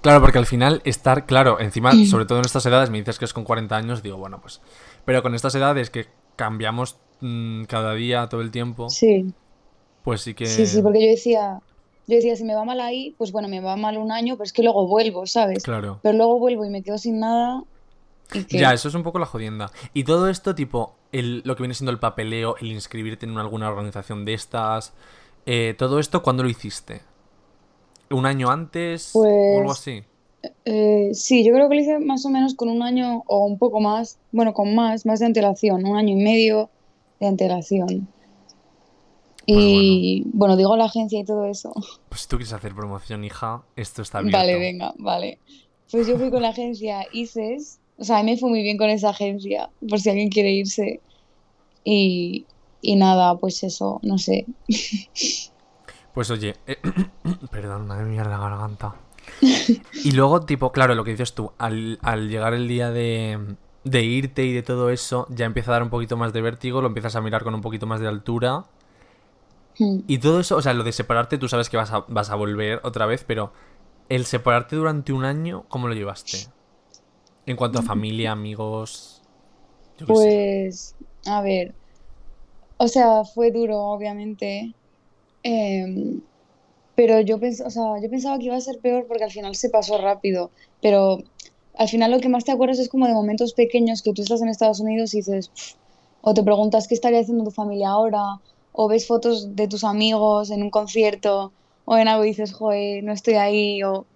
[0.00, 3.24] Claro, porque al final estar, claro, encima, sobre todo en estas edades, me dices que
[3.24, 4.60] es con 40 años, digo, bueno, pues.
[5.04, 9.32] Pero con estas edades que cambiamos mm, cada día, todo el tiempo, Sí.
[10.02, 10.46] pues sí que.
[10.46, 11.60] Sí, sí, porque yo decía,
[12.06, 14.44] yo decía, si me va mal ahí, pues bueno, me va mal un año, pero
[14.44, 15.62] es que luego vuelvo, ¿sabes?
[15.64, 16.00] Claro.
[16.02, 17.62] Pero luego vuelvo y me quedo sin nada
[18.32, 19.70] y Ya, eso es un poco la jodienda.
[19.92, 23.68] Y todo esto, tipo, el, lo que viene siendo el papeleo, el inscribirte en alguna
[23.68, 24.92] organización de estas,
[25.46, 27.02] eh, todo esto, ¿cuándo lo hiciste?
[28.10, 30.02] ¿Un año antes o algo Pues- así?
[30.66, 33.58] eh, sí, yo creo que lo hice más o menos con un año o un
[33.58, 36.70] poco más, bueno, con más, más de antelación, un año y medio
[37.20, 38.08] de antelación.
[39.46, 41.72] Y bueno, digo la agencia y todo eso.
[42.08, 44.38] Pues si tú quieres hacer promoción, hija, esto está abierto.
[44.38, 45.38] Vale, venga, vale.
[45.90, 48.76] Pues yo fui con la agencia ICES, o sea, a mí me fue muy bien
[48.76, 51.00] con esa agencia, por si alguien quiere irse.
[51.84, 52.46] Y,
[52.80, 54.46] y nada, pues eso, no sé.
[56.14, 56.76] Pues oye, eh,
[57.50, 58.94] perdón, madre mía la garganta.
[60.04, 64.02] Y luego, tipo, claro, lo que dices tú, al, al llegar el día de, de
[64.04, 66.86] irte y de todo eso, ya empieza a dar un poquito más de vértigo, lo
[66.86, 68.64] empiezas a mirar con un poquito más de altura.
[69.76, 70.02] Hmm.
[70.06, 72.36] Y todo eso, o sea, lo de separarte, tú sabes que vas a, vas a
[72.36, 73.52] volver otra vez, pero
[74.08, 76.46] el separarte durante un año, ¿cómo lo llevaste?
[77.46, 79.20] En cuanto a familia, amigos.
[79.98, 80.22] Yo qué sé.
[80.22, 80.94] Pues,
[81.26, 81.74] a ver,
[82.78, 84.74] o sea, fue duro, obviamente,
[85.42, 86.20] em,
[86.96, 89.54] pero yo pens- o sea, yo pensaba que iba a ser peor porque al final
[89.56, 91.18] se pasó rápido, pero
[91.74, 94.42] al final lo que más te acuerdas es como de momentos pequeños que tú estás
[94.42, 95.50] en Estados Unidos y dices,
[96.20, 98.22] o te preguntas qué estaría haciendo tu familia ahora,
[98.72, 101.54] o ves fotos de tus amigos en un concierto,
[101.84, 104.06] o en algo y dices, joder, no estoy ahí, o,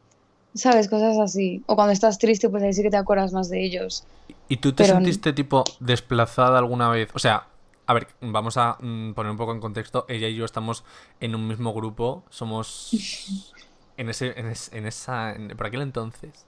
[0.55, 0.89] ¿sabes?
[0.89, 1.63] Cosas así.
[1.67, 4.05] O cuando estás triste, pues ahí sí que te acuerdas más de ellos.
[4.49, 7.11] ¿Y tú te Pero- sentiste tipo desplazada alguna vez?
[7.15, 7.47] O sea,
[7.87, 10.05] a ver, vamos a mm, poner un poco en contexto.
[10.09, 10.85] Ella y yo estamos
[11.21, 12.25] en un mismo grupo.
[12.31, 12.91] Somos
[13.97, 16.47] en ese, en, es- en esa, en- por aquel entonces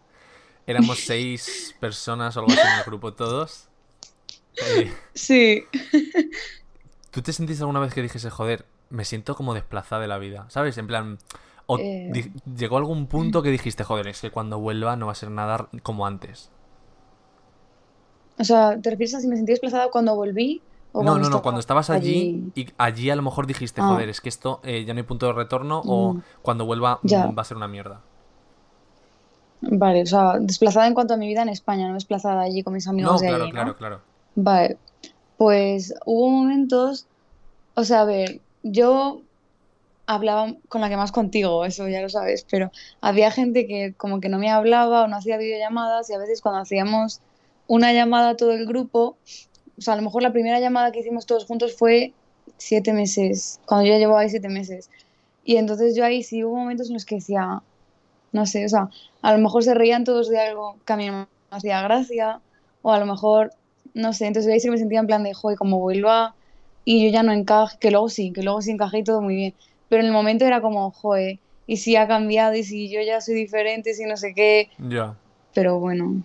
[0.66, 3.66] éramos seis personas o algo así en el grupo todos.
[4.76, 5.64] Eh, Sí.
[7.10, 10.46] ¿Tú te sentiste alguna vez que dijese, joder, me siento como desplazada de la vida?
[10.48, 10.78] ¿Sabes?
[10.78, 11.18] En plan,
[11.72, 12.30] o Eh.
[12.56, 15.68] llegó algún punto que dijiste, joder, es que cuando vuelva no va a ser nada
[15.82, 16.50] como antes.
[18.38, 20.62] O sea, ¿te refieres a si me sentí desplazada cuando volví?
[20.92, 23.86] ¿O No, no, no, cuando estabas allí, y allí a lo mejor dijiste, Ah.
[23.88, 26.22] joder, es que esto eh, ya no hay punto de retorno o Mm.
[26.42, 27.26] cuando vuelva mm, Ya.
[27.26, 28.00] va a ser una mierda.
[29.60, 32.72] Vale, o sea, desplazada en cuanto a mi vida en España, no desplazada allí con
[32.72, 33.56] mis No, amigos de claro, allí, ¿no?
[33.60, 34.00] claro, claro.
[34.34, 34.78] Vale,
[35.36, 37.06] pues hubo momentos,
[37.74, 39.20] o sea, a ver, yo
[40.10, 44.20] hablaba con la que más contigo, eso ya lo sabes, pero había gente que como
[44.20, 47.20] que no me hablaba o no hacía videollamadas y a veces cuando hacíamos
[47.68, 49.16] una llamada a todo el grupo,
[49.78, 52.12] o sea, a lo mejor la primera llamada que hicimos todos juntos fue
[52.56, 54.90] siete meses, cuando yo llevaba ahí siete meses.
[55.44, 57.62] Y entonces yo ahí sí hubo momentos en los que decía,
[58.32, 58.90] no sé, o sea,
[59.22, 62.40] a lo mejor se reían todos de algo que a mí no me hacía gracia,
[62.82, 63.52] o a lo mejor,
[63.94, 66.34] no sé, entonces yo ahí sí me sentía en plan de, joder, como vuelva
[66.84, 69.36] y yo ya no encaje, que luego sí, que luego sí encajé y todo muy
[69.36, 69.54] bien,
[69.90, 73.20] pero en el momento era como, joder, y si ha cambiado, y si yo ya
[73.20, 75.16] soy diferente, y si no sé qué, Ya.
[75.54, 76.24] pero bueno,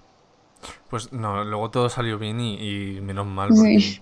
[0.90, 3.56] Pues no, luego todo salió bien y, y menos mal.
[3.56, 4.02] Sí.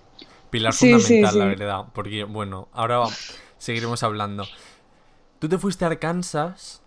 [0.50, 1.84] Pilar Sí, sí, fundamental, la verdad.
[1.94, 3.02] Porque, bueno, ahora
[3.58, 4.44] seguiremos hablando.
[5.40, 6.82] Tú te fuiste a Arkansas.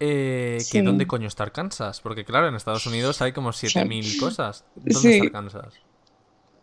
[0.00, 0.72] Eh, Sí.
[0.72, 2.00] ¿que ¿Dónde coño está Arkansas?
[2.00, 4.64] Porque, claro, en Estados Unidos hay como 7000 cosas.
[4.74, 5.74] ¿Dónde está Arkansas?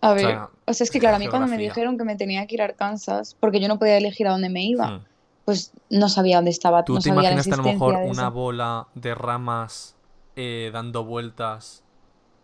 [0.03, 2.15] A ver, sea, o sea, es que claro, a mí cuando me dijeron que me
[2.15, 5.03] tenía que ir a Arkansas, porque yo no podía elegir a dónde me iba, Hmm.
[5.45, 8.29] pues no sabía dónde estaba, ¿Tú no te sabía la imaginaste a lo mejor una
[8.29, 9.95] bola de ramas
[10.35, 11.83] eh, dando vueltas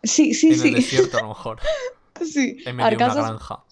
[0.03, 1.59] Sí, sí, en el desierto, a lo mejor?
[2.21, 2.57] Sí.
[2.65, 3.63] En medio de una Arkansas, granja.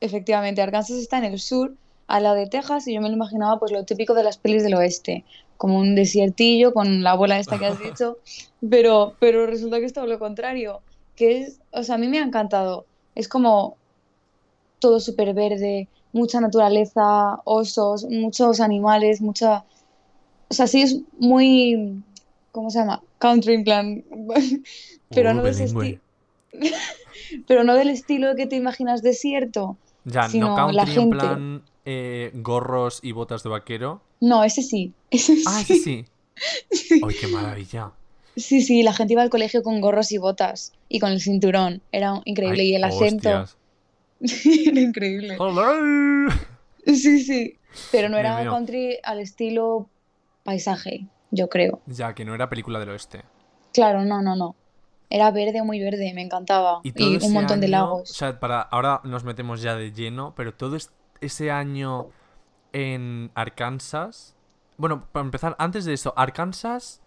[0.00, 1.74] efectivamente, Arkansas está en el sur,
[2.06, 4.62] al lado de Texas, y yo me lo imaginaba pues lo típico de las pelis
[4.62, 5.24] del oeste,
[5.56, 8.18] como un desiertillo con la bola esta que has dicho,
[8.70, 10.80] pero, pero resulta que es todo lo contrario,
[11.16, 13.76] que es, o sea, a mí me ha encantado, es como
[14.78, 19.64] todo súper verde, mucha naturaleza, osos, muchos animales, mucha,
[20.48, 22.02] o sea, sí es muy,
[22.50, 23.02] ¿cómo se llama?
[23.18, 24.04] Country en plan,
[25.10, 26.00] pero Uh, no de ese bilingüe.
[27.46, 29.76] pero no del estilo que te imaginas desierto.
[30.04, 31.16] Ya, sino no country la en gente.
[31.16, 34.02] plan eh, gorros y botas de vaquero.
[34.20, 35.72] No, ese sí, ese Ah, sí.
[35.74, 36.04] ese sí.
[36.70, 37.00] Sí.
[37.06, 37.92] ¡Ay, qué maravilla!
[38.36, 41.82] Sí, sí, la gente iba al colegio con gorros y botas y con el cinturón.
[41.92, 42.62] Era increíble.
[42.62, 43.44] Ay, y el acento.
[44.20, 45.36] Era increíble.
[45.38, 46.32] ¡Hola!
[46.86, 47.58] Sí, sí.
[47.90, 49.88] Pero no era country al estilo
[50.44, 51.80] paisaje, yo creo.
[51.86, 53.22] Ya, que no era película del oeste.
[53.72, 54.54] Claro, no, no, no.
[55.10, 56.80] Era verde, muy verde, me encantaba.
[56.84, 56.92] Y
[57.24, 58.10] un montón de lagos.
[58.10, 60.90] O sea, para, ahora nos metemos ya de lleno, pero todo es-
[61.20, 62.08] ese año
[62.72, 64.34] en Arkansas.
[64.76, 67.00] Bueno, para empezar, antes de eso, Arkansas.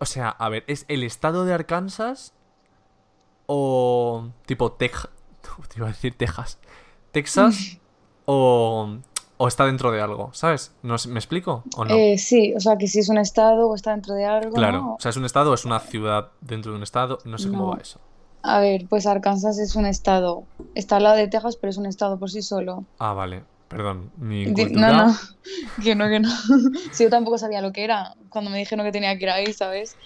[0.00, 2.32] O sea, a ver, ¿es el estado de Arkansas?
[3.46, 4.28] O.
[4.46, 5.10] tipo Texas.
[5.68, 6.58] Te iba a decir Texas.
[7.12, 7.78] ¿Texas?
[8.26, 8.96] o.
[9.36, 10.72] O está dentro de algo, ¿sabes?
[10.82, 11.64] ¿No, ¿Me explico?
[11.76, 11.92] ¿O no?
[11.92, 14.80] Eh, sí, o sea, que si es un estado o está dentro de algo, claro.
[14.80, 14.94] ¿no?
[14.94, 17.18] O sea, ¿es un estado o es una ciudad dentro de un estado?
[17.24, 17.70] No sé cómo No.
[17.72, 17.98] va eso.
[18.42, 20.44] A ver, pues Arkansas es un estado.
[20.76, 22.84] Está al lado de Texas, pero es un estado por sí solo.
[23.00, 23.42] Ah, vale.
[23.74, 24.12] Perdón.
[24.54, 24.92] Cultura.
[24.92, 25.14] No, no,
[25.82, 26.28] que no, que no.
[26.92, 29.52] Si yo tampoco sabía lo que era cuando me dijeron que tenía que ir ahí,
[29.52, 29.96] ¿sabes?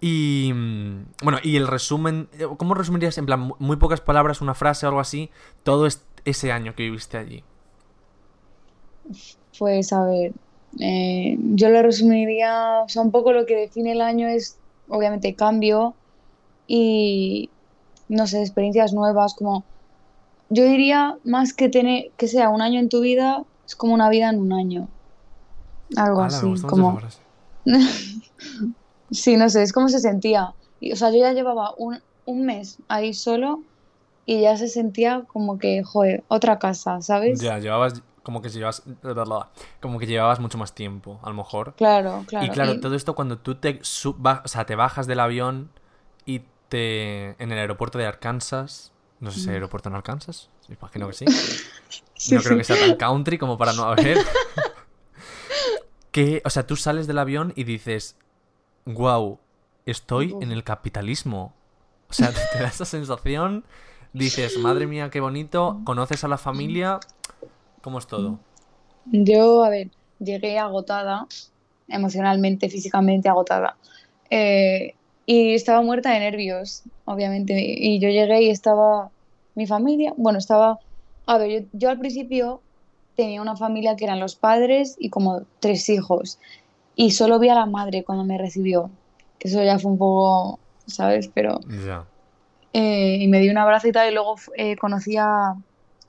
[0.00, 4.40] Y mm, bueno, y el resumen, eh, ¿cómo resumirías en plan mu- muy pocas palabras,
[4.42, 5.30] una frase o algo así,
[5.62, 7.42] todo es- ese año que viviste allí?
[9.58, 10.32] Pues a ver,
[10.80, 15.36] eh, yo lo resumiría, o sea, un poco lo que define el año es obviamente
[15.36, 15.96] cambio
[16.66, 17.52] y,
[18.08, 19.66] no sé, experiencias nuevas, como,
[20.50, 24.08] yo diría más que tener, que sea un año en tu vida, es como una
[24.08, 24.88] vida en un año.
[25.96, 26.98] Algo Ala, así, como...
[29.10, 30.54] Sí, no sé, es como se sentía.
[30.80, 33.62] Y, o sea, yo ya llevaba un, un mes ahí solo
[34.26, 37.40] y ya se sentía como que, joder, otra casa, ¿sabes?
[37.40, 38.82] Ya, llevabas como que llevabas
[39.80, 41.74] como que llevabas mucho más tiempo, a lo mejor.
[41.76, 42.46] Claro, claro.
[42.46, 45.70] y claro, y- todo esto cuando tú te o sea, te bajas del avión
[46.24, 51.08] y te en el aeropuerto de Arkansas, no sé si hay aeropuerto en Arkansas, imagino
[51.08, 51.24] que sí.
[52.14, 52.58] sí, no creo sí.
[52.58, 54.18] que sea tan country como para no haber.
[56.10, 58.16] que, o sea, tú sales del avión y dices,
[58.84, 59.38] wow,
[59.86, 61.54] estoy en el capitalismo.
[62.08, 63.64] O sea, te, te da esa sensación,
[64.12, 67.00] dices, madre mía, qué bonito, conoces a la familia,
[67.82, 68.38] ¿cómo es todo?
[69.06, 71.26] Yo, a ver, llegué agotada,
[71.88, 73.76] emocionalmente, físicamente agotada.
[74.30, 74.94] Eh,
[75.26, 77.54] y estaba muerta de nervios, obviamente.
[77.58, 79.10] Y yo llegué y estaba
[79.54, 80.78] mi familia, bueno, estaba,
[81.26, 82.62] a ver, yo, yo al principio
[83.14, 86.38] tenía una familia que eran los padres y como tres hijos.
[86.96, 88.90] Y solo vi a la madre cuando me recibió,
[89.38, 91.28] que eso ya fue un poco, ¿sabes?
[91.34, 92.06] Pero Ya.
[92.72, 95.54] eh, y me dio un abrazo y tal, y luego eh, conocí a,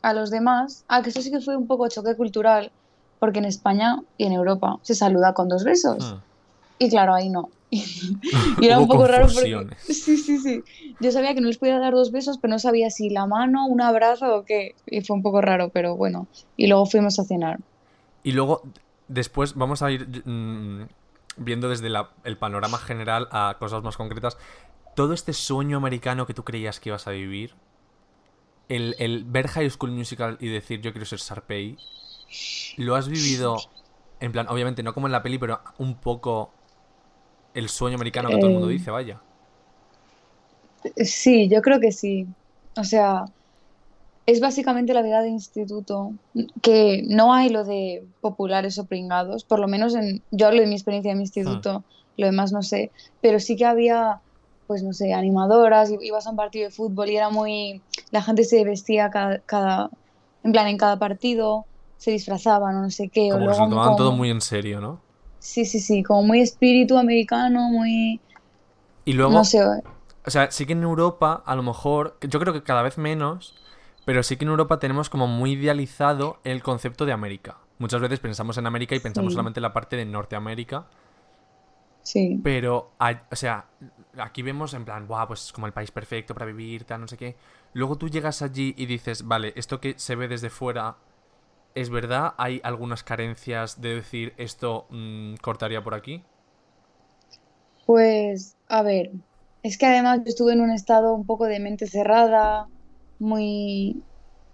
[0.01, 0.83] a los demás.
[0.87, 2.71] Ah, que eso sí que fue un poco choque cultural,
[3.19, 6.13] porque en España y en Europa se saluda con dos besos.
[6.13, 6.23] Hmm.
[6.79, 7.49] Y claro, ahí no.
[8.61, 9.67] Y era un poco raro porque...
[9.85, 10.63] Sí, sí, sí.
[10.99, 13.65] Yo sabía que no les podía dar dos besos, pero no sabía si la mano,
[13.67, 14.75] un abrazo o qué.
[14.85, 16.27] Y fue un poco raro, pero bueno.
[16.57, 17.59] Y luego fuimos a cenar.
[18.23, 18.63] Y luego,
[19.07, 20.87] después vamos a ir mm,
[21.37, 24.37] viendo desde la- el panorama general a cosas más concretas.
[24.95, 27.53] Todo este sueño americano que tú creías que ibas a vivir,
[28.69, 31.77] el, el ver High School Musical y decir yo quiero ser Sharpay,
[32.77, 33.57] ¿lo has vivido
[34.19, 36.51] en plan, obviamente no como en la peli, pero un poco
[37.55, 39.19] el sueño americano que todo el mundo Eh, dice, vaya?
[40.97, 42.27] Sí, yo creo que sí.
[42.77, 43.25] O sea,
[44.25, 46.13] es básicamente la vida de instituto,
[46.61, 50.67] que no hay lo de populares o pringados, por lo menos en, yo hablo de
[50.67, 51.83] mi experiencia en mi instituto,
[52.17, 52.91] lo demás no sé,
[53.21, 54.19] pero sí que había,
[54.67, 58.43] pues no sé, animadoras, ibas a un partido de fútbol y era muy, la gente
[58.43, 59.89] se vestía cada, cada,
[60.43, 61.65] en plan, en cada partido,
[61.97, 64.41] se disfrazaban o no sé qué, o Como que se lo tomaban todo muy en
[64.41, 65.04] serio, ¿no?
[65.49, 68.21] Sí, sí, sí, como muy espíritu americano, muy,
[69.03, 69.59] Y luego, no sé,
[70.25, 73.55] O sea, sí que en Europa, a lo mejor, yo creo que cada vez menos,
[74.05, 77.59] pero sí que en Europa tenemos como muy idealizado el concepto de América.
[77.79, 79.35] Muchas veces pensamos en América y pensamos Sí.
[79.35, 80.87] solamente en la parte de Norteamérica,
[82.01, 82.93] Sí, pero,
[83.31, 83.65] o sea,
[84.17, 87.07] aquí vemos en plan, guau, pues es como el país perfecto para vivir, tal, no
[87.07, 87.37] sé qué.
[87.73, 90.97] Luego tú llegas allí y dices, vale, esto que se ve desde fuera
[91.75, 96.23] es verdad, hay algunas carencias de decir esto mm, cortaría por aquí.
[97.85, 99.11] pues a ver,
[99.63, 102.67] es que además yo estuve en un estado un poco de mente cerrada,
[103.19, 104.05] muy,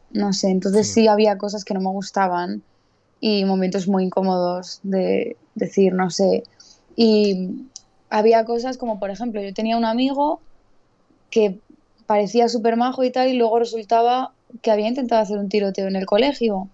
[0.09, 0.93] no sé, entonces Sí.
[0.93, 2.65] sí había cosas que no me gustaban
[3.19, 6.43] y momentos muy incómodos de decir, no sé,
[6.95, 7.71] y
[8.09, 10.45] había cosas como, por ejemplo, yo tenía un amigo
[11.31, 11.63] que
[12.07, 15.95] parecía súper majo y tal y luego resultaba que había intentado hacer un tiroteo en
[15.97, 16.71] el colegio.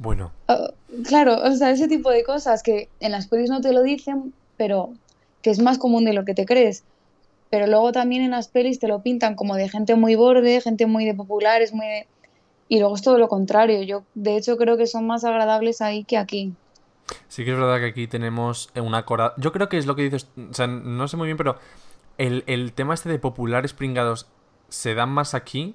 [0.00, 0.70] Bueno, Ah,
[1.06, 4.32] claro, o sea, ese tipo de cosas que en las pelis no te lo dicen,
[4.56, 4.94] pero
[5.42, 6.82] que es más común de lo que te crees.
[7.50, 10.86] Pero luego también en las pelis te lo pintan como de gente muy borde, gente
[10.86, 12.06] muy de populares, muy de...
[12.68, 13.82] Y luego es todo lo contrario.
[13.82, 16.54] Yo, de hecho, creo que son más agradables ahí que aquí.
[17.28, 19.34] sí que es verdad que aquí tenemos una cora...
[19.36, 21.56] Yo creo que es lo que dices, o sea, no sé muy bien, pero
[22.16, 24.28] el, el tema este de populares pringados
[24.68, 25.74] se dan más aquí,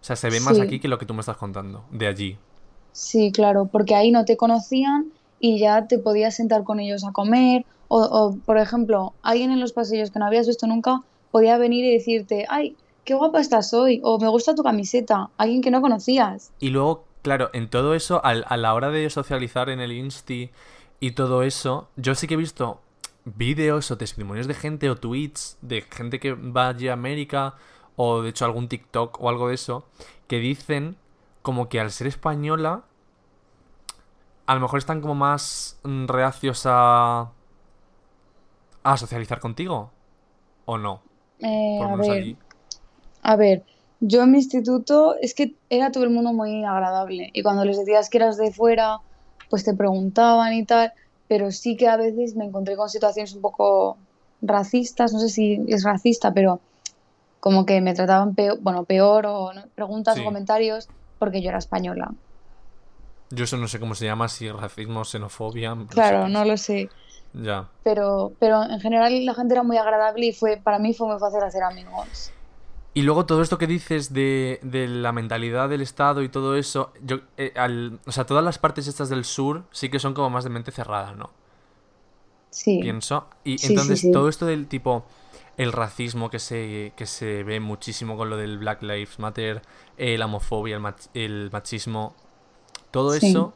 [0.00, 0.62] o sea, se ve más Sí.
[0.62, 2.38] aquí que lo que tú me estás contando, de allí.
[2.96, 7.12] Sí, claro, porque ahí no te conocían y ya te podías sentar con ellos a
[7.12, 7.66] comer.
[7.88, 11.84] O, o, por ejemplo, alguien en los pasillos que no habías visto nunca podía venir
[11.84, 15.82] y decirte, ay, qué guapa estás hoy, o me gusta tu camiseta, alguien que no
[15.82, 16.52] conocías.
[16.58, 20.48] Y luego, claro, en todo eso, al- a la hora de socializar en el Insti
[20.98, 22.80] y todo eso, yo sí que he visto
[23.26, 27.56] vídeos o testimonios de gente o tweets de gente que va allí a América
[27.96, 29.84] o de hecho algún TikTok o algo de eso,
[30.28, 30.96] que dicen
[31.46, 32.82] como que al ser española,
[34.46, 37.32] a lo mejor están como más mm, reacios a...
[38.84, 39.90] a socializar contigo.
[40.64, 41.02] ¿O no?
[41.40, 42.36] Eh, Por lo a menos ver, allí.
[43.22, 43.64] a ver,
[44.00, 47.78] yo en mi instituto es que era todo el mundo muy agradable y cuando les
[47.78, 48.98] decías que eras de fuera,
[49.50, 50.92] pues te preguntaban y tal,
[51.28, 53.98] pero sí que a veces me encontré con situaciones un poco
[54.42, 56.60] racistas, no sé si es racista, pero
[57.40, 59.64] como que me trataban peor, bueno, peor o ¿no?
[59.74, 60.20] preguntas Sí.
[60.20, 62.14] o comentarios porque yo era española.
[63.30, 65.74] Yo eso no sé cómo se llama, si racismo, xenofobia.
[65.74, 66.90] no sé Claro, no lo sé,
[67.34, 67.68] Ya.
[67.82, 71.18] pero, pero en general la gente era muy agradable y fue, para mí fue muy
[71.18, 72.32] fácil hacer amigos.
[72.94, 76.92] Y luego todo esto que dices de, de la mentalidad del Estado y todo eso,
[77.02, 80.30] yo, eh, al- o sea, todas las partes estas del sur sí que son como
[80.30, 81.28] más de mente cerrada, ¿no?
[82.50, 83.26] Sí, Pienso.
[83.44, 84.12] Y Sí, sí, entonces sí.
[84.12, 85.04] todo esto del tipo,
[85.56, 89.62] el racismo que se, que se ve muchísimo con lo del Black Lives Matter,
[89.98, 92.14] eh, la homofobia, el, mach- el machismo,
[92.92, 93.26] todo Sí.
[93.28, 93.54] eso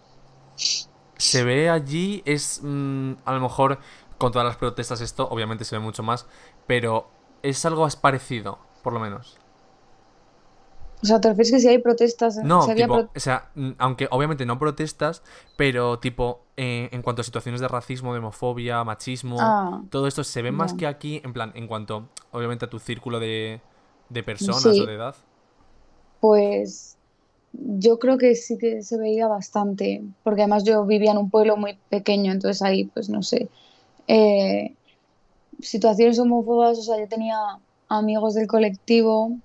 [1.17, 3.79] se ve allí, es mm, a lo mejor
[4.19, 6.27] con todas las protestas esto, obviamente se ve mucho más,
[6.67, 7.11] pero
[7.43, 9.40] es algo parecido, por lo menos.
[11.03, 12.37] O sea, ¿te refieres que si hay protestas?
[12.43, 15.23] No, si había tipo, pro- o sea, aunque obviamente no protestas,
[15.57, 20.25] pero tipo, eh, en cuanto a situaciones de racismo, de homofobia, machismo, Ah, todo esto
[20.25, 23.61] se ve más que aquí, en plan, en cuanto, obviamente, a tu círculo de,
[24.09, 24.81] de personas Sí.
[24.81, 25.15] o de edad.
[26.21, 26.97] Pues
[27.53, 31.57] yo creo que sí que se veía bastante, porque además yo vivía en un pueblo
[31.57, 33.49] muy pequeño, entonces ahí, pues no sé,
[34.09, 34.77] eh,
[35.61, 37.37] situaciones homófobas, o sea, yo tenía
[37.89, 39.39] amigos del colectivo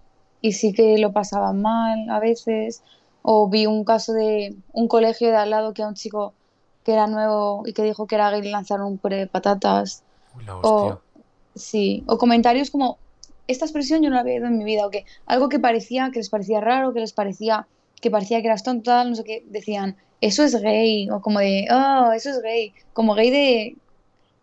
[0.45, 2.83] y sí que lo pasaban mal a veces,
[3.23, 6.33] o vi un caso de un colegio de al lado que a un chico
[6.83, 10.03] que era nuevo y que dijo que era gay le lanzaron un puré de patatas.
[10.37, 10.99] Uy, la O,
[11.55, 12.99] sí, o comentarios como,
[13.47, 16.11] esta expresión yo no la había oído en mi vida, o que algo que parecía,
[16.11, 17.67] que les parecía raro, que les parecía,
[18.01, 21.39] que parecía que eras tonto, tal, no sé qué, decían, eso es gay, o como
[21.39, 23.77] de, oh, eso es gay, como gay de,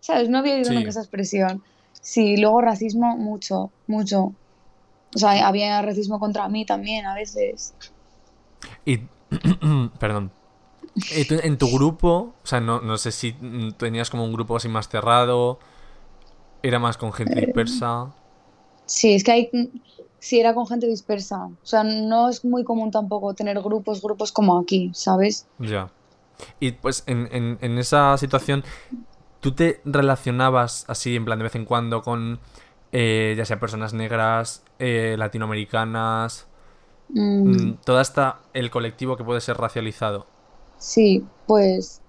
[0.01, 0.29] ¿sabes?
[0.29, 0.75] No había oído Sí.
[0.75, 1.62] nunca esa expresión.
[2.01, 4.35] Sí, luego racismo, mucho, mucho.
[5.14, 7.75] O sea, había racismo contra mí también a veces.
[8.85, 9.01] Y,
[9.98, 10.31] perdón.
[11.29, 13.33] Tú- en tu grupo, o sea, no, no sé si
[13.79, 15.59] tenías como un grupo así más cerrado,
[16.62, 18.12] era más con gente dispersa.
[18.84, 19.51] Sí, es que hay,
[20.18, 21.47] sí, era con gente dispersa.
[21.47, 25.47] O sea, no es muy común tampoco tener grupos, grupos como aquí, ¿sabes?
[25.59, 25.91] Ya.
[26.61, 28.64] Y pues en, en- en esa situación,
[29.41, 32.39] ¿tú te relacionabas así en plan de vez en cuando con
[32.93, 36.49] eh, ya sea personas negras, eh, latinoamericanas,
[37.45, 40.26] Mm, mm, toda esta, el colectivo que puede ser racializado?
[40.76, 42.03] sí, pues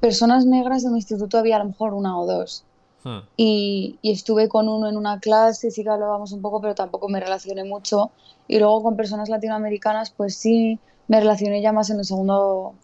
[0.00, 2.66] personas negras en mi instituto había a lo mejor una o dos.
[3.04, 6.74] Hmm, Y, y estuve con uno en una clase, sí que hablábamos un poco, pero
[6.76, 8.14] tampoco me relacioné mucho.
[8.48, 12.80] Y luego con personas latinoamericanas, pues sí, me relacioné ya más en el segundo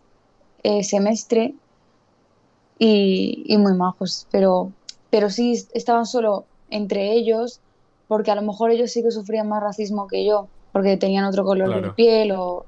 [0.64, 1.61] eh, semestre
[2.78, 4.28] y, y muy majos.
[4.30, 4.76] Pero,
[5.11, 7.61] pero sí estaban solo entre ellos
[8.09, 11.45] porque a lo mejor ellos sí que sufrían más racismo que yo, porque tenían otro
[11.45, 12.66] color de piel o...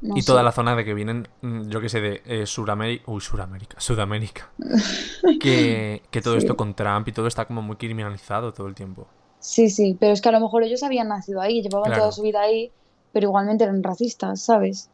[0.00, 0.26] no y sé.
[0.26, 3.04] toda la zona de que vienen, mm, yo que sé, de eh, Suramérica.
[3.10, 3.78] Uy, Suramérica.
[3.80, 4.50] Sudamérica.
[5.40, 6.38] que, que todo Sí.
[6.38, 9.06] esto con Trump y todo está como muy criminalizado todo el tiempo.
[9.38, 12.02] Sí, sí, pero es que a lo mejor ellos habían nacido ahí, llevaban Claro.
[12.04, 12.72] toda su vida ahí,
[13.12, 14.90] pero igualmente eran racistas, ¿sabes?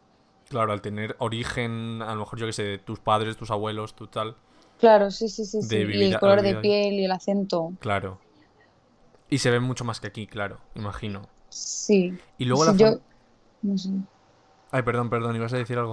[0.48, 3.94] Claro, al tener origen, a lo mejor yo que sé, de tus padres, tus abuelos,
[3.94, 4.36] tu tal.
[4.78, 5.76] Claro, sí, sí, sí, sí.
[5.76, 8.20] Y el color de piel y el acento, Claro.
[9.28, 11.22] Y se ve mucho más que aquí, claro, imagino.
[11.48, 12.18] sí.
[12.38, 12.98] Y luego Sí, la yo...
[13.62, 13.90] No sé.
[14.70, 15.92] Ay, perdón, perdón, ibas a decir algo.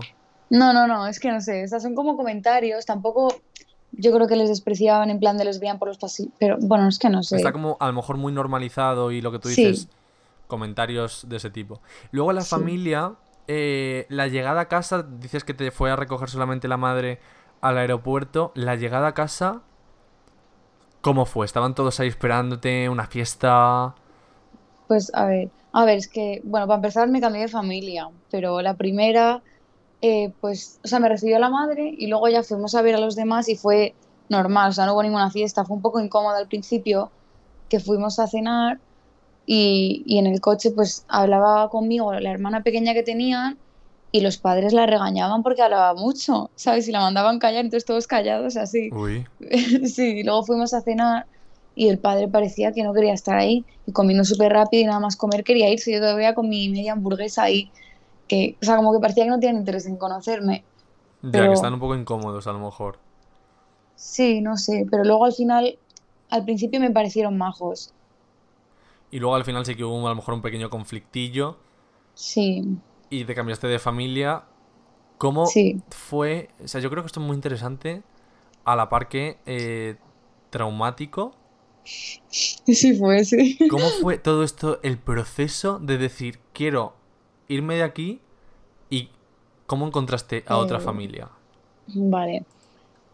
[0.50, 3.34] No, no, no, es que no sé, estas son como comentarios, tampoco
[3.92, 6.88] yo creo que les despreciaban en plan de les veían por los pasillos, pero bueno,
[6.88, 7.36] es que no sé.
[7.38, 9.64] Está como a lo mejor muy normalizado y lo que tú Sí.
[9.64, 9.88] dices,
[10.48, 11.82] comentarios de ese tipo.
[12.12, 12.50] Luego la Sí.
[12.50, 13.14] familia,
[13.48, 17.20] eh, la llegada a casa, dices que te fue a recoger solamente la madre
[17.62, 18.52] al aeropuerto.
[18.56, 19.62] La llegada a casa,
[21.02, 21.46] ¿cómo fue?
[21.46, 22.90] ¿Estaban todos ahí esperándote?
[22.90, 23.96] ¿Una fiesta?
[24.88, 28.62] Pues a ver, a ver, es que, bueno, para empezar me cambié de familia, pero
[28.62, 29.42] la primera,
[30.02, 33.00] eh, pues, o sea, me recibió la madre y luego ya fuimos a ver a
[33.00, 33.94] los demás y fue
[34.30, 37.12] normal, o sea, no hubo ninguna fiesta, fue un poco incómodo al principio,
[37.70, 38.80] que fuimos a cenar
[39.46, 43.58] y, y en el coche pues hablaba conmigo la hermana pequeña que tenían
[44.12, 46.88] y los padres la regañaban porque hablaba mucho, ¿sabes?
[46.88, 48.90] Y la mandaban callar, entonces todos callados así.
[48.92, 49.26] Uy,
[49.86, 51.26] Sí, y luego fuimos a cenar
[51.76, 55.00] y el padre parecía que no quería estar ahí y comiendo súper rápido y nada
[55.00, 55.92] más comer quería irse.
[55.92, 57.72] Yo todavía con mi media hamburguesa ahí,
[58.28, 60.64] que, o sea, como que parecía que no tenían interés en conocerme.
[61.22, 62.98] ya Pero- que están un poco incómodos a lo mejor.
[63.96, 65.78] Sí, no sé, pero luego al final,
[66.30, 67.94] al principio me parecieron majos.
[69.12, 71.58] Y luego al final sí que hubo a lo mejor un pequeño conflictillo
[72.14, 72.64] Sí,
[73.10, 74.46] y te cambiaste de familia.
[75.18, 76.50] ¿Cómo sí, fue?
[76.64, 78.04] O sea, yo creo que esto es muy interesante
[78.66, 79.98] a la par que eh,
[80.50, 81.36] traumático.
[81.84, 83.58] sí fue, sí.
[83.68, 86.96] ¿Cómo fue todo esto, el proceso de decir, quiero
[87.48, 88.22] irme de aquí
[88.90, 89.10] y
[89.66, 91.30] cómo encontraste a otra Eh, familia?
[91.88, 92.46] Vale,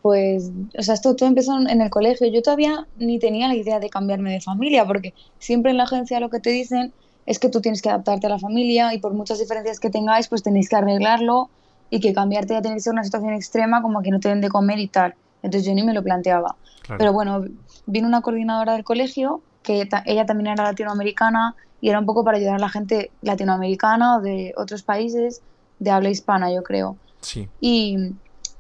[0.02, 2.28] pues, o sea, esto todo empezó en el colegio.
[2.28, 6.20] Yo todavía ni tenía la idea de cambiarme de familia, porque siempre en la agencia
[6.20, 6.94] lo que te dicen
[7.26, 10.28] es que tú tienes que adaptarte a la familia y por muchas diferencias que tengáis,
[10.28, 11.50] pues tenéis que arreglarlo
[11.90, 14.42] y que cambiarte ya tiene que ser una situación extrema como que no te den
[14.42, 15.16] de comer y tal.
[15.44, 16.56] Entonces yo ni me lo planteaba.
[16.84, 16.98] Claro.
[17.00, 17.44] Pero bueno,
[17.86, 22.24] vino una coordinadora del colegio, que ta- ella también era latinoamericana y era un poco
[22.24, 25.42] para ayudar a la gente latinoamericana o de otros países
[25.80, 26.98] de habla hispana, yo creo.
[27.22, 27.96] Sí, Y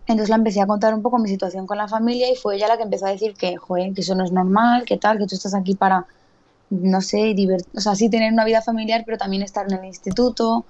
[0.07, 2.67] entonces la empecé a contar un poco mi situación con la familia y fue ella
[2.67, 5.25] la que empezó a decir que, joder, que eso no es normal, que tal, que
[5.27, 6.05] tú estás aquí para,
[6.69, 9.85] no sé, divert o sea, sí tener una vida familiar, pero también estar en el
[9.85, 10.65] instituto.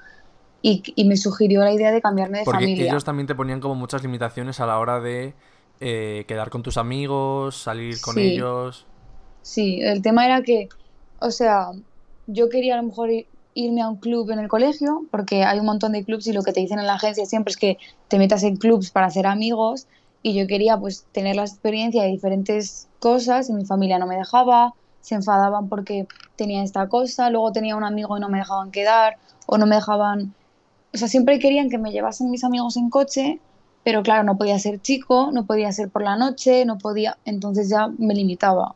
[0.61, 2.89] Y, y me sugirió la idea de cambiarme de porque familia.
[2.89, 5.33] ellos también te ponían como muchas limitaciones a la hora de
[5.79, 8.21] eh, quedar con tus amigos, salir con Sí.
[8.21, 8.85] ellos.
[9.43, 10.67] Sí, el tema era que,
[11.19, 11.67] o sea,
[12.25, 13.09] yo quería a lo mejor
[13.53, 16.41] irme a un club en el colegio, porque hay un montón de clubs y lo
[16.41, 17.77] que te dicen en la agencia siempre es que
[18.07, 19.85] te metas en clubs para hacer amigos
[20.23, 24.17] y yo quería pues tener la experiencia de diferentes cosas y mi familia no me
[24.17, 24.73] dejaba,
[25.05, 29.17] se enfadaban porque tenía esta cosa, luego tenía un amigo y no me dejaban quedar
[29.45, 30.33] o no me dejaban,
[30.95, 33.39] o sea, siempre querían que me llevasen mis amigos en coche,
[33.83, 37.69] pero claro, no podía ser chico, no podía ser por la noche, no podía, entonces
[37.69, 38.73] ya me limitaba.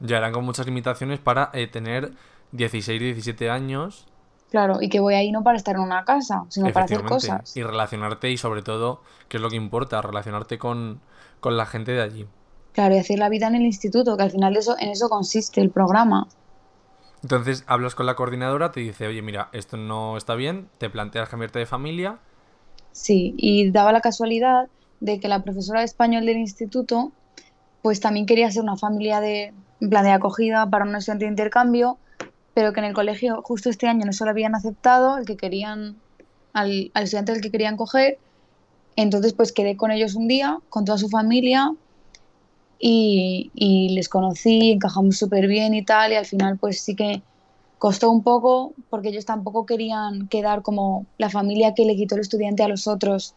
[0.00, 2.10] Ya eran con muchas limitaciones para eh, tener
[2.50, 4.04] 16, 17 años,
[4.50, 7.54] Claro, y que voy ahí no para estar en una casa, sino para hacer cosas.
[7.54, 11.02] y relacionarte y sobre todo, que es lo que importa, relacionarte con,
[11.40, 12.26] con la gente de allí.
[12.78, 15.60] Claro, y hacer la vida en el instituto, que al final eso, en eso consiste
[15.60, 16.28] el programa.
[17.24, 21.28] Entonces hablas con la coordinadora, te dice, oye, mira, esto no está bien, te planteas
[21.28, 22.20] cambiarte de familia.
[22.92, 24.68] Sí, y daba la casualidad
[25.00, 27.10] de que la profesora de español del instituto,
[27.82, 31.32] pues también quería hacer una familia de, en plan de acogida para un estudiante de
[31.32, 31.98] intercambio,
[32.54, 35.36] pero que en el colegio justo este año no se lo habían aceptado, el que
[35.36, 35.96] querían,
[36.52, 38.20] al, al estudiante del que querían coger.
[38.94, 41.72] Entonces, pues quedé con ellos un día, con toda su familia,
[42.78, 47.22] y, y les conocí, encajamos súper bien y tal, y al final pues sí que
[47.78, 52.22] costó un poco porque ellos tampoco querían quedar como la familia que le quitó el
[52.22, 53.34] estudiante a los otros,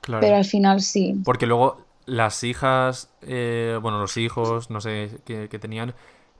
[0.00, 0.20] Claro.
[0.20, 1.14] pero al final sí.
[1.24, 5.94] Porque luego las hijas, eh, bueno, los hijos, no sé, que, que tenían,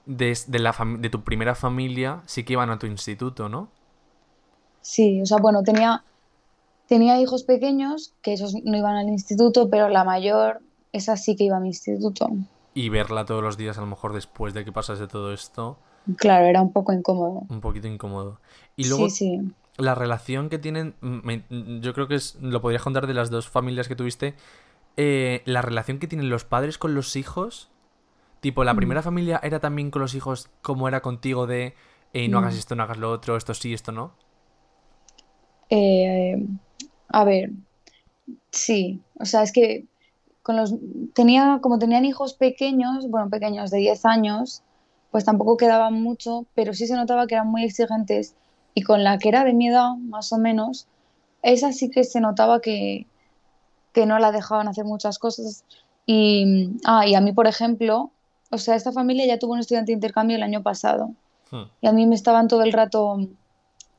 [0.07, 3.68] de, de la de tu primera familia, sí que iban a tu instituto, ¿no?
[4.80, 6.05] Sí, o sea, bueno, tenía,
[6.86, 10.62] tenía hijos pequeños que esos no iban al instituto, pero la mayor,
[10.93, 12.28] esa sí que iba a mi instituto.
[12.74, 15.78] Y verla todos los días, a lo mejor después de que pasase todo esto,
[16.16, 17.47] Claro, era un poco incómodo.
[17.49, 18.41] un poquito incómodo.
[18.76, 19.55] Y luego, Sí, sí.
[19.78, 23.14] la relación que tienen, mm, me- mm, yo creo que es, lo podrías contar de
[23.14, 24.34] las dos familias que tuviste,
[24.97, 27.70] eh, la relación que tienen los padres con los hijos,
[28.41, 31.74] Tipo, ¿la primera familia era también con los hijos como era contigo de
[32.12, 32.59] eh, no hagas Mm.
[32.59, 34.14] esto, no hagas lo otro, esto sí, esto no?
[35.70, 36.36] Eh,
[37.09, 37.51] a ver,
[38.53, 39.88] sí, o sea, es que
[40.49, 40.74] con los
[41.12, 44.62] tenía, como tenían hijos pequeños, bueno, pequeños de 10 años,
[45.11, 48.34] pues tampoco quedaban mucho, pero sí se notaba que eran muy exigentes
[48.72, 50.86] y con la que era de mi edad, más o menos,
[51.42, 53.07] esa sí que se notaba que,
[53.92, 55.66] que no la dejaban hacer muchas cosas.
[56.07, 58.11] Y, ah, y a mí, por ejemplo,
[58.51, 61.11] o sea, esta familia ya tuvo un estudiante de intercambio el año pasado.
[61.51, 61.64] Hmm.
[61.82, 63.18] Y a mí me estaban todo el rato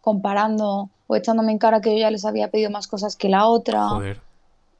[0.01, 3.45] comparando o echándome en cara que yo ya les había pedido más cosas que la
[3.45, 3.87] otra.
[3.89, 4.19] Joder.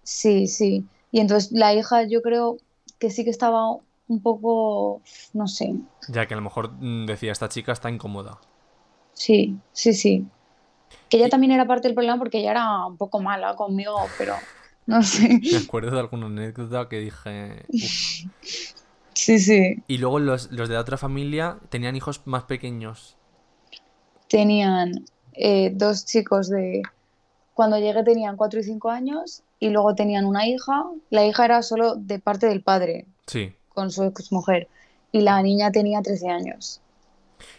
[0.02, 0.84] Sí, sí.
[1.12, 2.58] Y entonces la hija yo creo
[3.00, 3.72] que sí que estaba
[4.08, 5.02] un poco,
[5.34, 5.76] no sé.
[6.10, 8.40] Ya que a lo mejor mm, decía, esta chica está incómoda.
[9.14, 10.28] Sí, sí, sí.
[11.10, 14.14] Que ella Y- también era parte del problema porque ella era un poco mala conmigo,
[14.18, 14.36] pero
[14.88, 15.42] no sé.
[15.52, 17.66] Me acuerdo de alguna anécdota que dije.
[17.82, 17.92] "Uf".
[19.14, 19.84] Sí, sí.
[19.88, 23.18] Y luego los, los de la otra familia tenían hijos más pequeños.
[24.30, 24.92] Tenían
[25.34, 26.82] eh, dos chicos de...
[27.60, 30.86] Cuando llegué tenían cuatro y cinco años y luego tenían una hija.
[31.10, 33.54] La hija era solo de parte del padre, Sí.
[33.74, 34.70] con su exmujer.
[35.12, 36.80] Y la niña tenía 13 años.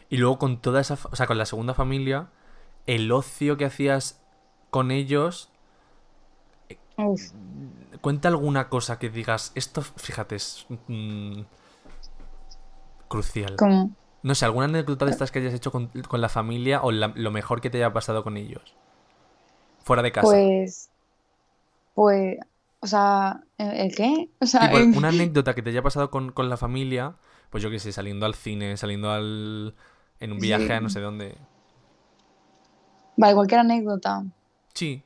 [0.09, 2.29] Y luego con toda esa, o sea, con la segunda familia,
[2.87, 4.19] el ocio que hacías
[4.71, 5.51] con ellos,
[6.97, 7.33] Uf.
[8.01, 11.43] cuenta alguna cosa que digas, esto, fíjate, es mm,
[13.09, 13.57] crucial.
[13.57, 13.91] Como...
[14.23, 17.13] No sé, alguna anécdota de estas que hayas hecho con, con la familia o la-
[17.15, 18.75] lo mejor que te haya pasado con ellos.
[19.91, 20.29] Fuera de casa.
[20.29, 20.89] Pues,
[21.95, 22.39] pues,
[22.79, 24.29] o sea, ¿el qué?
[24.41, 27.17] O sea, en- una anécdota que te haya pasado con, con la familia,
[27.51, 29.75] pues yo qué sé, saliendo al cine, saliendo al...
[30.21, 30.73] en un viaje Sí.
[30.73, 31.37] a no sé dónde.
[33.17, 34.23] vale, cualquier anécdota.
[34.75, 35.03] Sí.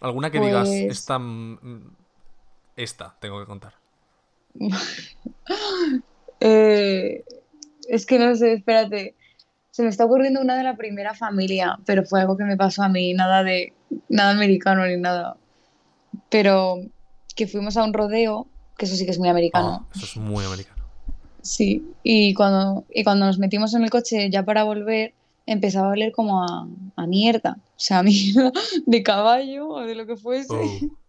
[0.00, 1.18] Alguna que digas, Pues- esta...
[1.18, 1.96] mm,
[2.76, 3.74] Esta tengo que contar.
[6.42, 7.22] Eh,
[7.88, 9.14] es que no sé, espérate.
[9.72, 12.82] Se me está ocurriendo una de la primera familia, pero fue algo que me pasó
[12.82, 13.74] a mí, nada de,
[14.08, 15.36] nada americano ni nada.
[16.28, 16.78] Pero
[17.34, 19.86] que fuimos a un rodeo, que eso sí que es muy americano.
[19.86, 20.84] Ah, eso es muy americano.
[21.42, 25.14] Sí, y cuando, y cuando nos metimos en el coche ya para volver,
[25.46, 27.56] empezaba a oler como a, a mierda.
[27.58, 28.52] O sea, a mierda
[28.86, 30.54] de caballo o de lo que fuese.
[30.54, 30.80] Oh.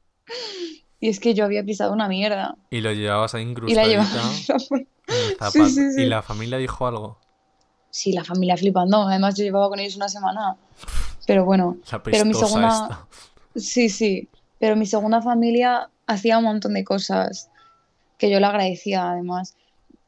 [1.04, 2.56] Y es que yo había pisado una mierda.
[2.70, 4.22] Y lo llevabas ahí Y la incrustadita llevaba.
[4.22, 5.52] en el zapato.
[5.52, 6.02] Sí, sí, sí.
[6.04, 7.18] Y la familia dijo algo.
[7.92, 9.04] Sí, la familia flipando.
[9.04, 10.56] Además, yo llevaba con ellos una semana.
[11.28, 13.08] Pero bueno, La Pero mi segunda- esta.
[13.56, 14.28] sí, sí.
[14.60, 17.50] Pero mi segunda familia hacía un montón de cosas
[18.18, 19.56] que yo le agradecía, además.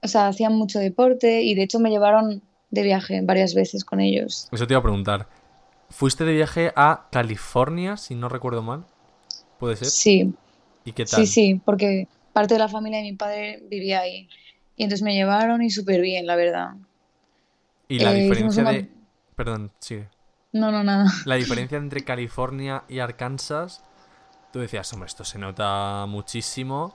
[0.02, 4.00] O sea, hacían mucho deporte y de hecho me llevaron de viaje varias veces con
[4.00, 4.48] ellos.
[4.52, 5.28] Eso te iba a preguntar.
[5.90, 8.86] ¿Fuiste de viaje a California, si no recuerdo mal?
[9.60, 9.88] ¿Puede ser?
[9.88, 10.34] Sí,
[10.86, 11.26] ¿Y qué tal?
[11.26, 14.28] sí, sí, porque parte de la familia de mi padre vivía ahí.
[14.76, 16.72] Y entonces me llevaron y súper bien, la verdad.
[17.88, 18.92] Y la Eh, hicimos diferencia una- de...
[19.36, 20.10] Perdón, sigue.
[20.52, 21.06] No, no, nada.
[21.26, 21.36] La
[21.68, 23.84] diferencia entre California y Arkansas,
[24.52, 26.94] tú decías, hombre, esto se nota muchísimo.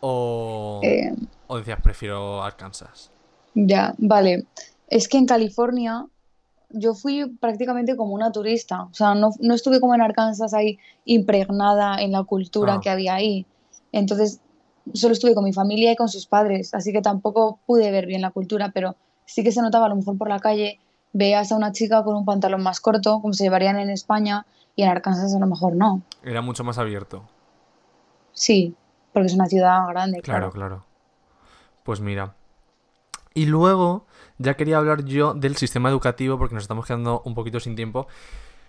[0.00, 1.14] O, Eh,
[1.46, 3.10] o decías, prefiero Arkansas.
[3.54, 4.46] Ya, vale.
[4.88, 6.06] Es que en California
[6.70, 8.82] yo fui prácticamente como una turista.
[8.82, 12.80] O sea, no, no estuve como en Arkansas ahí impregnada en la cultura Ah.
[12.82, 13.46] que había ahí.
[13.92, 14.40] Entonces,
[14.92, 18.20] solo estuve con mi familia y con sus padres, así que tampoco pude ver bien
[18.20, 20.80] la cultura, pero sí que se notaba a lo mejor por la calle,
[21.12, 24.46] veas a una chica con un pantalón más corto, como se llevarían en España,
[24.76, 26.02] y en Arkansas a lo mejor no.
[26.22, 27.22] Era mucho más abierto.
[28.32, 28.74] Sí,
[29.12, 30.76] porque es una ciudad grande, Claro, claro.
[30.82, 30.86] claro.
[31.84, 32.34] Pues mira.
[33.34, 34.06] Y luego,
[34.38, 38.06] ya quería hablar yo del sistema educativo, porque nos estamos quedando un poquito sin tiempo.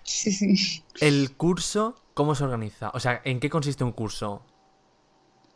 [0.04, 0.84] Sí, sí.
[1.02, 2.92] El curso, ¿cómo se organiza?
[2.94, 4.44] O sea, ¿en qué consiste un curso?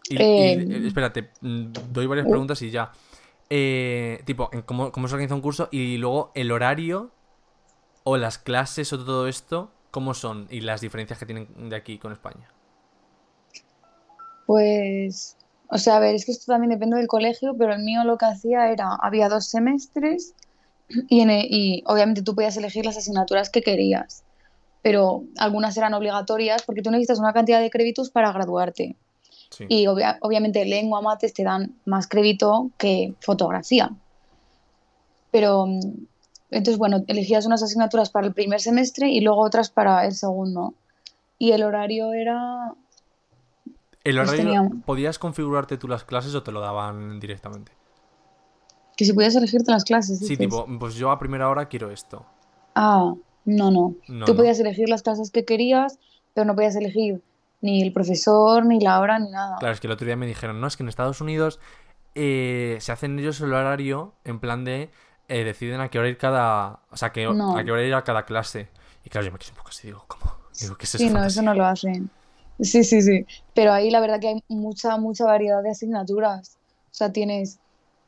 [0.10, 2.91] Y, Eh, espérate, mm, doy varias preguntas y ya.
[3.50, 5.70] Eh, tipo, ¿en cómo, ¿cómo se organiza un curso?
[5.72, 7.12] Y luego el horario
[8.04, 10.47] o las clases o todo esto, ¿cómo son?
[10.50, 12.50] Y las diferencias que tienen de aquí con España.
[14.45, 15.38] Pues,
[15.70, 18.18] o sea, a ver, es que esto también depende del colegio, pero el mío lo
[18.18, 20.34] que hacía era, había dos semestres
[21.08, 24.24] y, y obviamente tú podías elegir las asignaturas que querías,
[24.82, 28.95] pero algunas eran obligatorias porque tú necesitas una cantidad de créditos para graduarte.
[29.50, 29.66] Sí.
[29.68, 33.91] Y obvia- obviamente lengua, mates te dan más crédito que fotografía.
[35.32, 35.80] Pero, mm,
[36.52, 40.74] entonces, bueno, elegías unas asignaturas para el primer semestre y luego otras para el segundo.
[41.38, 42.74] Y el horario era
[44.04, 47.72] ¿El pues horario podías configurarte tú las clases o te lo daban directamente?
[48.95, 52.26] que si podías elegirte las clases, Sí, tipo, pues yo a primera hora quiero esto.
[52.76, 53.14] Ah,
[53.45, 53.95] no, no.
[54.10, 54.38] No, Tú no.
[54.38, 55.97] podías elegir las clases que querías,
[56.34, 57.22] pero no podías elegir
[57.62, 59.57] ni el profesor, ni la hora, ni nada.
[59.60, 61.60] Claro, es que el otro día me dijeron, no, es que en Estados Unidos
[62.16, 64.89] eh, se hacen ellos el horario en plan de
[65.28, 66.80] eh, deciden a qué hora ir cada.
[66.89, 67.55] O sea, que, No.
[67.57, 68.70] a qué hora ir a cada clase.
[69.05, 70.34] Y claro, yo me quedé un poco así, digo, ¿cómo?
[70.60, 71.03] Digo, ¿qué es eso?
[71.03, 72.10] Sí, no, eso no lo hacen.
[72.60, 73.26] Sí, sí, sí.
[73.53, 76.57] Pero ahí la verdad que hay mucha, mucha variedad de asignaturas.
[76.91, 77.60] O sea, tienes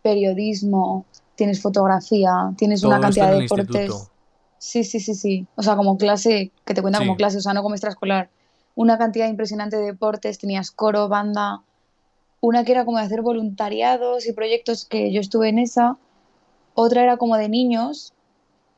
[0.01, 3.67] periodismo, tienes fotografía, tienes una Todo cantidad de deportes.
[3.81, 4.11] instituto.
[4.57, 5.47] Sí, sí, sí, sí.
[5.55, 7.05] O sea, como clase, que te cuenta Sí.
[7.05, 8.29] como clase, o sea, no como extraescolar.
[8.75, 11.61] Una cantidad impresionante de deportes, tenías coro, banda,
[12.39, 15.97] una que era como de hacer voluntariados y proyectos que yo estuve en esa,
[16.73, 18.13] otra era como de niños,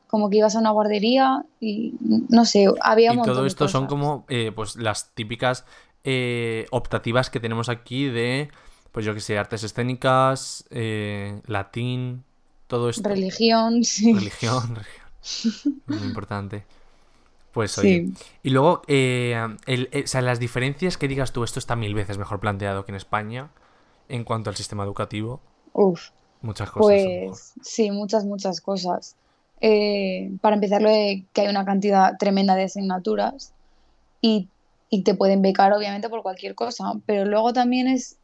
[0.06, 1.94] como que ibas a una guardería y
[2.28, 5.64] no sé, había un Y montón todo de esto son como eh, pues las típicas
[6.04, 8.50] eh, optativas que tenemos aquí de,
[8.92, 12.24] pues yo que sé, artes escénicas, eh, latín,
[12.66, 13.08] todo esto.
[13.08, 14.12] Religión, sí.
[14.12, 15.82] Religión, religión.
[15.86, 16.66] Muy importante.
[17.54, 18.06] Pues oye.
[18.08, 18.12] Sí.
[18.42, 19.36] Y luego, eh,
[19.66, 22.84] el- eh, o sea, las diferencias que digas tú, esto está mil veces mejor planteado
[22.84, 23.48] que en España
[24.08, 25.40] en cuanto al sistema educativo.
[25.72, 26.10] Uf,
[26.42, 27.02] Muchas cosas.
[27.28, 29.16] pues sí, muchas, muchas cosas.
[29.60, 33.52] Eh, para empezar, lo de que hay una cantidad tremenda de asignaturas
[34.20, 34.48] y,
[34.90, 38.16] y te pueden becar, obviamente, por cualquier cosa, pero luego también es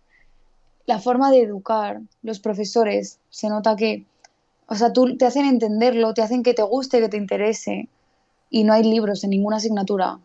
[0.87, 4.05] la forma de educar, los profesores, se nota que,
[4.67, 7.89] o sea, tú te hacen entenderlo, te hacen que te guste, que te interese,
[8.51, 10.19] y no hay libros en ninguna asignatura,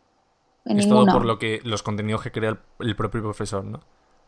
[0.66, 1.12] en Es ninguna.
[1.12, 3.82] todo por lo que los contenidos que crea el, el propio profesor, ¿no?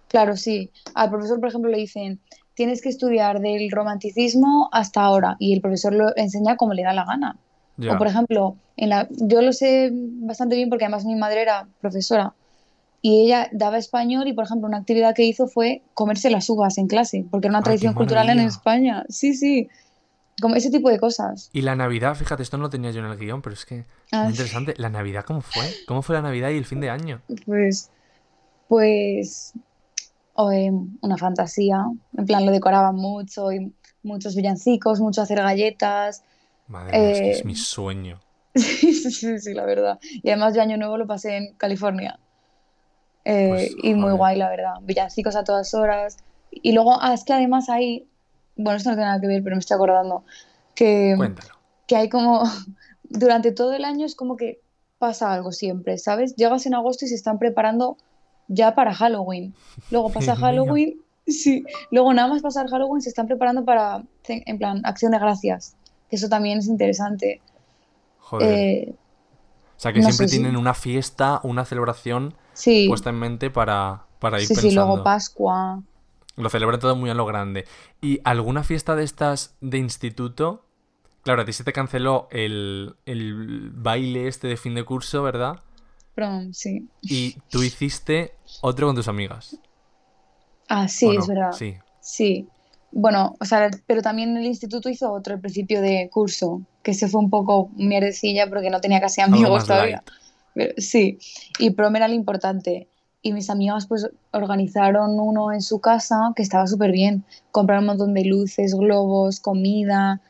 [0.08, 0.72] Claro, sí.
[0.94, 2.20] Al profesor, por ejemplo, le dicen,
[2.54, 6.94] tienes que estudiar del romanticismo hasta ahora, y el profesor lo enseña como le da
[6.94, 7.38] la gana.
[7.78, 7.94] Ya.
[7.94, 11.68] O por ejemplo, en la, yo lo sé bastante bien porque además mi madre era
[11.82, 12.34] profesora
[13.04, 16.80] y ella daba español y por ejemplo una actividad que hizo fue comerse las uvas
[16.80, 18.40] en clase, porque era una Ay, tradición cultural en.
[18.40, 19.06] España.
[19.10, 19.68] Sí, sí,
[20.42, 21.50] como ese tipo de cosas.
[21.54, 23.86] Y la Navidad, fíjate, esto no lo tenía yo en el guion, pero es que
[24.12, 24.74] Ah, muy interesante.
[24.78, 25.64] ¿La Navidad cómo fue?
[25.88, 27.22] ¿Cómo fue la Navidad y el fin de año?
[27.46, 27.90] Pues,
[28.68, 29.54] pues,
[30.34, 31.84] o, em, una fantasía,
[32.18, 33.74] en plan lo decoraban mucho y
[34.04, 36.24] muchos villancicos, mucho hacer galletas.
[36.68, 38.20] Madre mía, es que es Eh, mi sueño.
[38.56, 40.00] Sí, sí, sí, la verdad.
[40.02, 42.20] Y además yo año nuevo lo pasé en California.
[43.26, 44.74] Eh, Pues, y muy guay, la verdad.
[44.82, 46.18] Villancicos a todas horas.
[46.52, 48.08] Y luego, ah, es que además hay,
[48.58, 50.24] bueno, esto no tiene nada que ver, pero me estoy acordando,
[50.76, 51.56] que, Cuéntalo.
[51.88, 52.44] que hay como,
[53.04, 54.62] durante todo el año es como que
[54.98, 56.36] pasa algo siempre, ¿sabes?
[56.36, 57.98] Llegas en agosto y se están preparando
[58.48, 59.54] ya para Halloween.
[59.92, 60.36] Luego pasa.
[60.36, 61.64] Halloween, sí.
[61.92, 65.76] Luego nada más pasar Halloween se están preparando para, en plan, acción de gracias.
[66.10, 67.42] Que eso también es interesante.
[68.20, 68.54] Joder.
[68.54, 68.96] Eh,
[69.78, 72.88] o sea, que no siempre sé tienen una fiesta, una celebración sí.
[72.88, 75.84] puesta en mente para, para ir Sí, sí, luego Pascua.
[76.38, 77.66] Lo celebran todo muy a lo grande.
[78.02, 80.64] ¿Y alguna fiesta de estas de instituto?
[81.24, 85.60] Claro, a ti se te canceló el, el baile este de fin de curso, ¿verdad?
[86.16, 86.88] Prom, sí.
[87.02, 89.58] Y tú hiciste otro con tus amigas.
[90.70, 91.52] Ah, sí, es verdad.
[91.52, 91.76] Sí.
[92.00, 92.48] Sí.
[92.92, 97.08] Bueno, o sea, pero también el instituto hizo otro al principio de curso, que se
[97.08, 100.04] fue un poco mierdecilla porque no tenía casi amigos todavía.
[100.54, 101.20] Pero, sí,
[101.60, 102.88] y prom era lo importante.
[103.22, 107.24] Y mis amigas pues organizaron uno en su casa que estaba súper bien.
[107.52, 110.22] Compraron un montón de luces, globos, comida.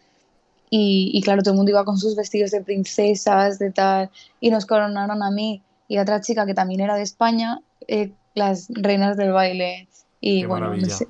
[0.69, 4.09] Y, y claro, todo el mundo iba con sus vestidos de princesas, de tal.
[4.39, 8.11] Y nos coronaron a mí y a otra chica que también era de España, eh,
[8.33, 9.87] las reinas del baile.
[10.19, 10.95] Y Qué bueno, no maravilla.
[10.95, 11.07] sé.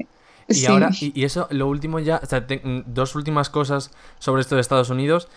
[0.49, 0.65] Y Sí.
[0.67, 4.41] ahora, y, y eso, lo último ya, o sea, te- mm, dos últimas cosas sobre
[4.41, 5.27] esto de Estados Unidos.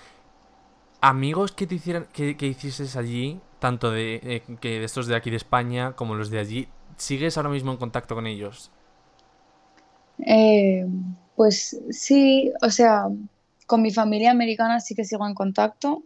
[1.01, 5.17] Amigos que te hicieran, que, que hicieses allí, tanto de, eh, que de estos de
[5.17, 8.71] aquí de España como los de allí, ¿sigues ahora mismo en contacto con ellos?
[10.27, 10.87] Eh,
[11.37, 13.05] pues sí, o sea,
[13.67, 16.03] con mi familia americana sí que sigo en contacto.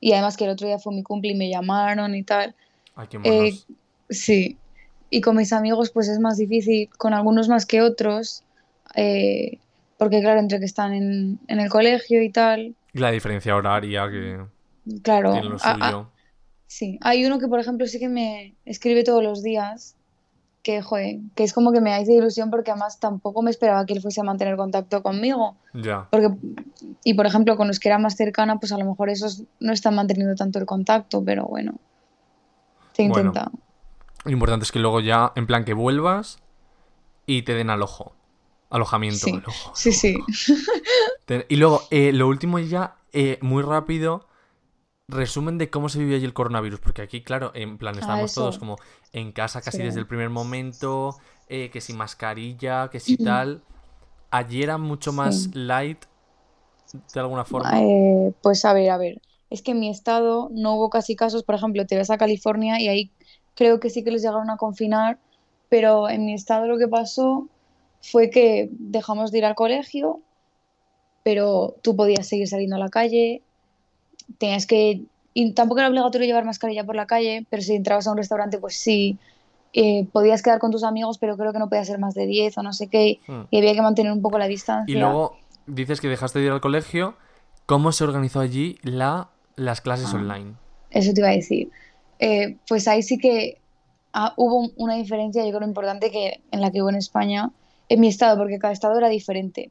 [0.00, 2.54] Y además que el otro día fue mi cumple y me llamaron y tal.
[2.96, 3.52] Ay, qué Eh,
[4.10, 4.58] sí.
[5.10, 8.44] Y con mis amigos pues es más difícil, con algunos más que otros.
[8.96, 9.58] eh,
[9.98, 14.40] porque claro, entre que están en, en el colegio y tal, La diferencia horaria que
[15.02, 15.32] claro.
[15.32, 16.10] tiene lo a- a- suyo.
[16.66, 19.96] Sí, hay uno que, por ejemplo, sí que me escribe todos los días,
[20.62, 23.92] que, joder, que es como que me hace ilusión porque además tampoco me esperaba que
[23.92, 25.56] él fuese a mantener contacto conmigo.
[25.74, 26.08] Ya.
[26.10, 26.30] Porque,
[27.04, 29.72] y por ejemplo, con los que era más cercana, pues a lo mejor esos no
[29.72, 31.74] están manteniendo tanto el contacto, pero bueno,
[32.92, 33.28] se Bueno.
[33.28, 33.50] intenta.
[34.24, 36.38] Lo importante es que luego ya, en plan, que vuelvas
[37.26, 38.14] y te den alojo.
[38.74, 39.26] Alojamiento,
[39.74, 39.92] Sí.
[39.92, 40.18] Sí,
[41.48, 44.26] Y luego, eh, lo último ya, eh, muy rápido,
[45.08, 46.80] resumen de cómo se vivió allí el coronavirus.
[46.80, 48.40] Porque aquí, claro, en plan, estábamos eso.
[48.42, 48.76] todos como
[49.12, 49.82] en casa casi Sí.
[49.84, 51.16] desde el primer momento,
[51.48, 53.62] eh, que sin mascarilla, que si tal.
[54.30, 55.50] Allí era mucho más Sí.
[55.54, 56.04] light,
[57.12, 57.70] de alguna forma.
[58.42, 59.20] Pues a ver, a ver.
[59.50, 62.80] Es que en mi estado no hubo casi casos, por ejemplo, te vas a California
[62.80, 63.12] y ahí
[63.54, 65.20] creo que sí que les llegaron a confinar,
[65.68, 67.48] pero en mi estado lo que pasó
[68.10, 70.20] fue que dejamos de ir al colegio,
[71.22, 73.42] pero tú podías seguir saliendo a la calle,
[74.38, 75.02] tenías que...
[75.36, 78.58] Y tampoco era obligatorio llevar mascarilla por la calle, pero si entrabas a un restaurante,
[78.58, 79.18] pues sí.
[79.72, 82.56] Eh, podías quedar con tus amigos, pero creo que no podía ser más de 10
[82.58, 83.42] o no sé qué, Hmm.
[83.50, 84.94] y había que mantener un poco la distancia.
[84.94, 85.36] Y luego
[85.66, 87.16] dices que dejaste de ir al colegio.
[87.66, 90.16] ¿Cómo se organizó allí la, las clases Ah.
[90.18, 90.52] online?
[90.90, 91.70] Eso te iba a decir.
[92.20, 93.58] Eh, pues ahí sí que
[94.12, 97.50] ah, hubo una diferencia, yo creo, importante que en la que hubo en España,
[97.88, 99.70] en mi estado, porque cada estado era diferente.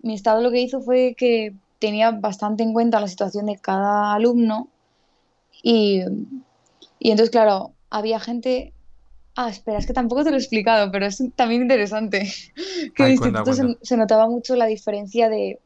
[0.00, 4.12] Mi estado lo que hizo fue que tenía bastante en cuenta la situación de cada
[4.14, 4.68] alumno
[5.62, 6.02] y,
[6.98, 8.72] y entonces, claro, había gente...
[9.36, 12.28] Ah, espera, es que tampoco te lo he explicado, pero es también interesante.
[12.94, 15.60] Que en el cuenta, instituto se- notaba mucho la diferencia de,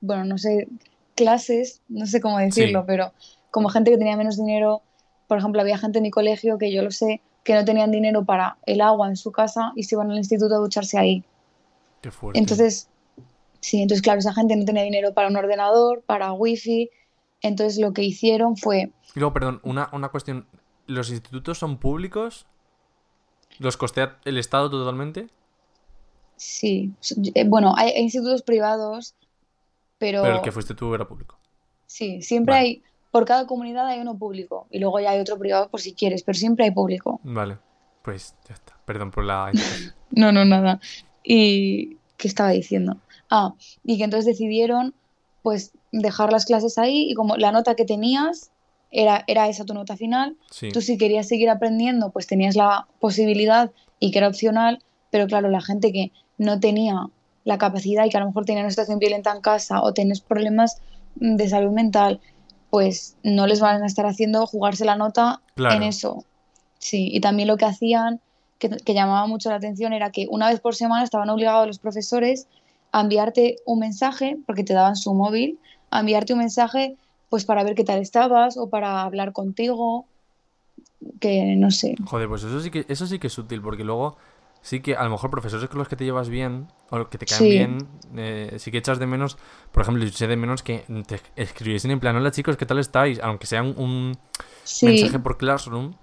[0.00, 0.68] bueno, no sé,
[1.14, 2.84] clases, no sé cómo decirlo, Sí.
[2.86, 3.12] pero
[3.50, 4.82] como gente que tenía menos dinero,
[5.28, 8.26] por ejemplo, había gente en mi colegio que yo lo sé, que no tenían dinero
[8.26, 11.24] para el agua en su casa y se iban al instituto a ducharse ahí.
[12.00, 12.40] Qué fuerte.
[12.40, 12.90] Entonces,
[13.60, 16.90] sí, entonces claro, esa gente no tenía dinero para un ordenador, para wifi,
[17.42, 20.48] entonces lo que hicieron fue, Y luego, perdón, una, una cuestión.
[20.86, 22.46] ¿Los institutos son públicos?
[23.58, 25.28] ¿Los costea el Estado totalmente?
[26.36, 26.94] sí,
[27.34, 29.14] eh, bueno, hay, hay institutos privados,
[29.98, 31.38] pero Pero el que fuiste tú era público.
[31.86, 32.56] sí, siempre Vale.
[32.56, 32.82] hay,
[33.16, 36.22] por cada comunidad hay uno público y luego ya hay otro privado por si quieres,
[36.22, 37.18] pero siempre hay público.
[37.22, 37.56] Vale.
[38.02, 38.76] Pues ya está.
[38.84, 39.50] Perdón por la...
[40.10, 40.80] No, no, nada.
[41.24, 42.98] ¿Y qué estaba diciendo?
[43.30, 43.54] Ah,
[43.84, 44.92] y que entonces decidieron
[45.40, 48.50] pues dejar las clases ahí y como la nota que tenías
[48.90, 50.68] era, era esa tu nota final, Sí.
[50.70, 55.48] tú si querías seguir aprendiendo pues tenías la posibilidad y que era opcional, pero claro,
[55.48, 57.08] la gente que no tenía
[57.44, 60.20] la capacidad y que a lo mejor tenía una situación violenta en casa o tenés
[60.20, 60.82] problemas
[61.14, 62.20] de salud mental,
[62.76, 65.76] pues no les van a estar haciendo jugarse la nota Claro.
[65.76, 66.26] en eso.
[66.78, 68.20] Sí, y también lo que hacían,
[68.58, 71.78] que, que llamaba mucho la atención, era que una vez por semana estaban obligados los
[71.78, 72.48] profesores
[72.92, 75.58] a enviarte un mensaje, porque te daban su móvil,
[75.88, 76.98] a enviarte un mensaje
[77.30, 80.04] pues para ver qué tal estabas o para hablar contigo,
[81.18, 81.94] que no sé.
[82.04, 84.18] Joder, pues eso sí que, eso sí que es útil, porque luego
[84.68, 87.18] sí que a lo mejor profesores con los que te llevas bien, o los que
[87.18, 87.48] te caen Sí.
[87.48, 87.78] bien,
[88.16, 89.38] eh, sí que echas de menos,
[89.72, 92.78] por ejemplo, yo eché de menos que te escribiesen en plan, hola chicos, ¿qué tal
[92.78, 93.20] estáis?
[93.22, 94.18] Aunque sea un, un
[94.64, 95.94] Sí, mensaje por Classroom.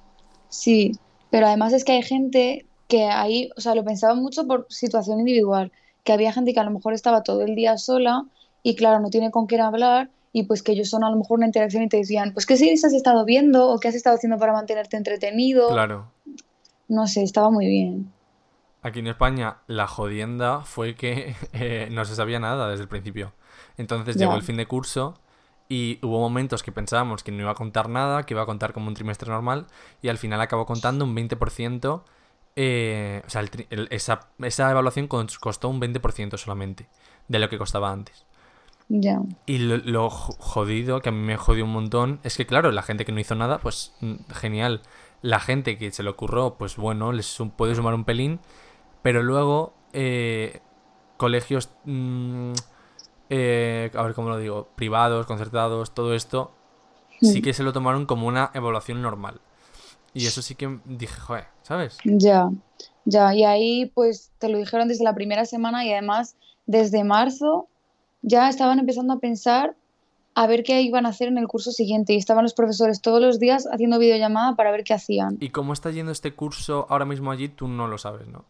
[0.47, 0.99] sí,
[1.29, 5.19] pero además es que hay gente que ahí, o sea, lo pensaba mucho por situación
[5.19, 5.71] individual,
[6.03, 8.25] que había gente que a lo mejor estaba todo el día sola
[8.61, 11.37] y claro, no tiene con quién hablar y pues que ellos son a lo mejor
[11.39, 14.15] una interacción y te decían, pues qué series has estado viendo o qué has estado
[14.15, 16.11] haciendo para mantenerte entretenido, Claro.
[16.87, 18.13] no sé, estaba muy bien.
[18.83, 23.33] Aquí en España la jodienda fue que eh, no se sabía nada desde el principio.
[23.77, 25.15] Entonces llegó el fin de curso
[25.69, 28.73] y hubo momentos que pensábamos que no iba a contar nada, que iba a contar
[28.73, 29.67] como un trimestre normal
[30.01, 32.05] y al final acabó contando un 20%.
[32.55, 36.87] eh, o sea, el el- esa, esa evaluación costó un 20% solamente
[37.27, 38.25] de lo que costaba antes.
[38.89, 42.45] Ya, Y lo, lo jo- jodido, que a mí me jodió un montón, es que
[42.45, 44.81] claro, la gente que no hizo nada, pues mm, genial.
[45.21, 48.39] La gente que se le ocurrió, pues bueno, les puede sumar un pelín.
[49.03, 50.59] Pero luego, eh,
[51.17, 52.53] colegios, mm,
[53.29, 56.51] eh, a ver cómo lo digo, privados, concertados, todo esto,
[57.21, 57.43] sí Mm.
[57.43, 59.39] que se lo tomaron como una evaluación normal.
[60.15, 61.97] Y eso sí que dije, joder, ¿sabes?
[62.03, 62.49] ya,
[63.05, 63.33] ya.
[63.33, 66.35] Y ahí pues te lo dijeron desde la primera semana y además
[66.65, 67.67] desde marzo
[68.21, 69.75] ya estaban empezando a pensar
[70.35, 73.21] a ver qué iban a hacer en el curso siguiente y estaban los profesores todos
[73.21, 75.37] los días haciendo videollamada para ver qué hacían.
[75.39, 77.49] ¿Y cómo está yendo este curso ahora mismo allí?
[77.49, 78.45] Tú no lo sabes, ¿no?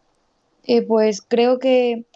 [0.64, 2.06] Eh, pues creo que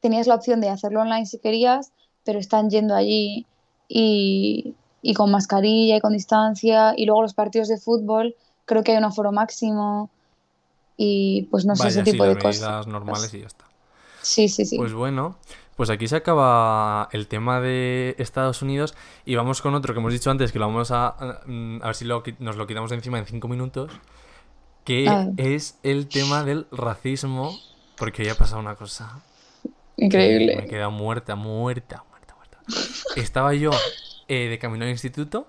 [0.00, 1.92] tenías la opción de hacerlo online si querías,
[2.24, 3.46] pero están yendo allí
[3.88, 6.94] y, y con mascarilla y con distancia.
[6.96, 10.10] Y luego los partidos de fútbol, creo que hay un aforo máximo
[10.96, 12.62] y pues no sé, ese sí, tipo de cosas.
[12.62, 13.66] medidas normales y ya está.
[14.20, 14.76] Sí, sí, sí.
[14.76, 15.36] Pues bueno,
[15.76, 20.12] pues aquí se acaba el tema de Estados Unidos y vamos con otro que hemos
[20.12, 22.90] dicho antes, que lo vamos a, a, mm, a ver si lo nos lo quitamos
[22.90, 24.00] de encima en cinco minutos,
[24.84, 25.34] que A ver.
[25.36, 27.64] es el tema del racismo,
[27.96, 29.20] porque hoy ha pasado una cosa
[29.62, 30.66] que me he Increíble.
[30.68, 32.58] quedado muerta, muerta, muerta, muerta.
[33.16, 33.70] Estaba yo
[34.28, 35.48] eh, de camino al instituto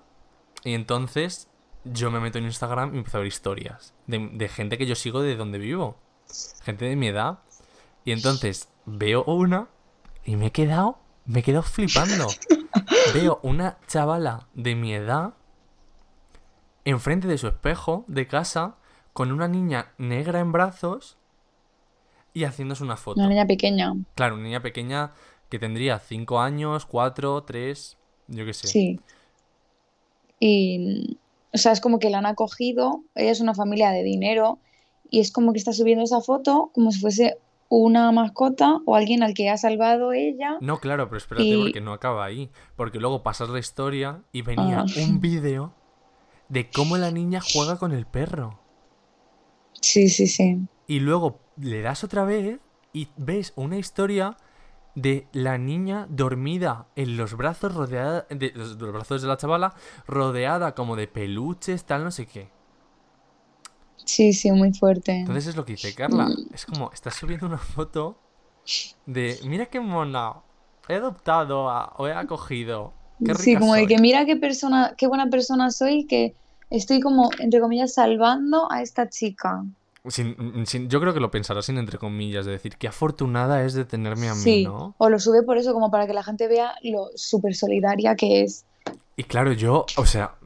[0.64, 1.48] y entonces
[1.84, 4.94] yo me meto en Instagram y empiezo a ver historias de, de gente que yo
[4.94, 5.98] sigo de donde vivo,
[6.62, 7.40] gente de mi edad.
[8.04, 9.68] Y entonces veo una
[10.24, 12.26] y me he quedado, me he quedado flipando.
[13.14, 15.34] Veo una chavala de mi edad
[16.84, 18.76] enfrente de su espejo de casa
[19.12, 21.17] con una niña negra en brazos
[22.34, 23.18] y haciéndose una foto.
[23.20, 23.94] Una niña pequeña.
[24.14, 25.12] Claro, una niña pequeña
[25.48, 27.96] que tendría 5 años, 4, 3,
[28.28, 28.66] yo qué sé.
[28.68, 29.00] Sí.
[30.40, 31.18] Y,
[31.52, 34.58] o sea, es como que la han acogido, ella es una familia de dinero
[35.10, 37.38] y es como que está subiendo esa foto como si fuese
[37.70, 40.56] una mascota o alguien al que ha salvado ella.
[40.60, 42.50] No, claro, pero espérate Y- porque no acaba ahí.
[42.76, 44.86] Porque luego pasas la historia y venía Ah.
[45.06, 45.72] un vídeo
[46.48, 48.58] de cómo la niña juega con el perro.
[49.80, 50.58] Sí, sí, sí.
[50.88, 52.58] Y luego le das otra vez
[52.92, 54.36] y ves una historia
[54.96, 59.74] de la niña dormida en los brazos rodeada de los, los brazos de la chavala
[60.08, 62.50] rodeada como de peluches tal no sé qué
[64.04, 65.12] Sí, sí, muy fuerte.
[65.20, 66.54] entonces es lo que dice Carla Mm.
[66.54, 68.16] es como estás subiendo una foto
[69.06, 70.32] de mira qué mona
[70.88, 72.92] he adoptado a- o he acogido
[73.24, 73.88] qué rica Sí, como de soy".
[73.88, 76.34] que mira qué persona, qué buena persona soy, que
[76.70, 79.64] estoy como, entre comillas, salvando a esta chica.
[80.06, 83.74] Sin- sin- yo creo que lo pensará sin entre comillas de decir qué afortunada es
[83.74, 86.22] de tenerme a mí Sí, no o lo sube por eso, como para que la
[86.22, 88.64] gente vea lo súper solidaria que es.
[89.16, 90.36] Y claro, yo, o sea,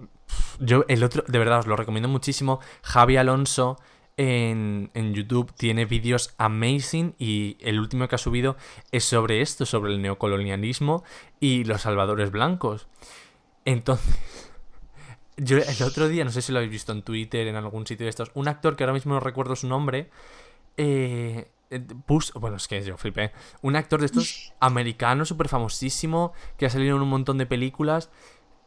[0.58, 2.60] yo el otro, de verdad os lo recomiendo muchísimo.
[2.82, 3.78] Javi Alonso
[4.16, 8.56] en, en YouTube tiene vídeos amazing y el último que ha subido
[8.90, 11.04] es sobre esto, sobre el neocolonialismo
[11.40, 12.86] y los salvadores blancos.
[13.64, 14.16] Entonces,
[15.36, 18.04] yo el otro día, no sé si lo habéis visto en Twitter, en algún sitio
[18.06, 20.10] de estos, un actor que ahora mismo no recuerdo su nombre,
[20.76, 26.32] eh, eh, puso, bueno, es que yo flipé, un actor de estos americano súper famosísimo
[26.56, 28.10] que ha salido en un montón de películas,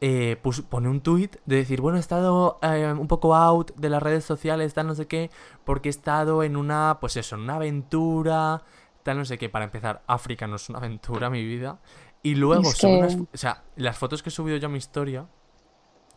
[0.01, 3.89] eh, pus- pone un tuit de decir, bueno, he estado eh, un poco out de
[3.89, 5.29] las redes sociales, tal no sé qué,
[5.63, 8.63] porque he estado en una, pues eso, en una aventura,
[9.03, 11.79] tal no sé qué, para empezar, África no es una aventura, mi vida,
[12.23, 14.71] y luego Es que- unas fo- o sea, las fotos que he subido yo a
[14.71, 15.27] mi historia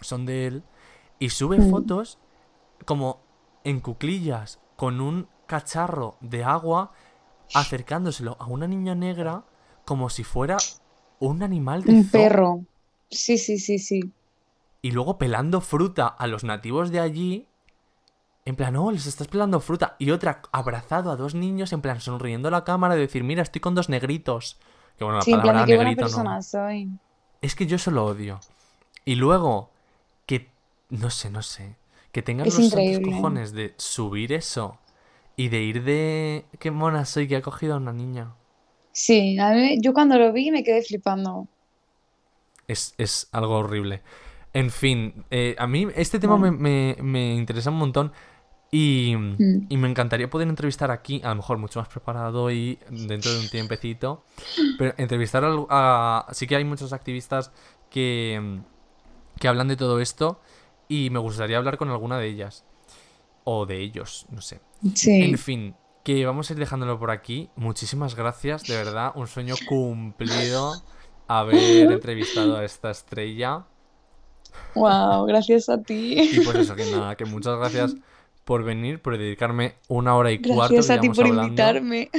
[0.00, 0.62] son de él,
[1.18, 1.70] y sube Mm.
[1.70, 2.18] fotos
[2.84, 3.20] como
[3.64, 6.92] en cuclillas, con un cacharro de agua,
[7.54, 9.44] acercándoselo a una niña negra
[9.84, 10.56] como si fuera
[11.18, 12.10] un animal de Un zoo.
[12.22, 12.60] perro.
[13.10, 14.12] Sí, sí, sí, sí.
[14.82, 17.48] Y luego pelando fruta a los nativos de allí.
[18.44, 19.96] En plan, oh, les estás pelando fruta.
[19.98, 23.42] Y otra abrazado a dos niños, en plan, sonriendo a la cámara y decir, mira,
[23.42, 24.58] estoy con dos negritos.
[24.96, 26.42] Que bueno, la Sí, en plan palabra de qué buena negrito persona no.
[26.42, 26.88] soy.
[27.40, 28.40] Es que yo eso lo odio.
[29.04, 29.70] Y luego,
[30.90, 31.76] no sé, no sé,
[32.12, 32.70] que tengan Es los
[33.00, 34.78] cojones de subir eso
[35.36, 38.32] y de ir de, qué mona soy que ha cogido a una niña.
[38.92, 41.48] Sí, a mí, yo cuando lo vi me quedé flipando.
[42.66, 44.02] Es, es algo horrible.
[44.52, 46.62] En fin, eh, a mí este tema me, Bueno.
[46.62, 48.12] me- me interesa un montón
[48.70, 49.66] y, Mm.
[49.68, 53.40] y me encantaría poder entrevistar aquí, a lo mejor mucho más preparado y dentro de
[53.40, 54.24] un tiempecito,
[54.78, 56.26] pero entrevistar al- a...
[56.32, 57.52] Sí que hay muchos activistas
[57.90, 58.60] que,
[59.40, 60.40] que hablan de todo esto
[60.88, 62.64] y me gustaría hablar con alguna de ellas.
[63.44, 64.60] O de ellos, no sé.
[64.94, 65.22] Sí.
[65.22, 65.74] En fin,
[66.04, 67.50] que vamos a ir dejándolo por aquí.
[67.56, 70.82] Muchísimas gracias, de verdad, un sueño cumplido
[71.26, 73.66] haber entrevistado a esta estrella.
[74.74, 76.16] Wow, gracias a ti.
[76.18, 77.96] Y pues eso, que nada, que muchas gracias
[78.44, 81.42] por venir, por dedicarme una hora y cuarto Gracias a ti por hablando.
[81.44, 82.10] invitarme.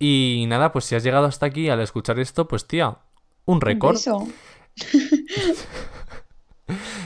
[0.00, 2.98] Y nada, pues si has llegado hasta aquí al escuchar esto, pues tía,
[3.44, 3.96] un récord.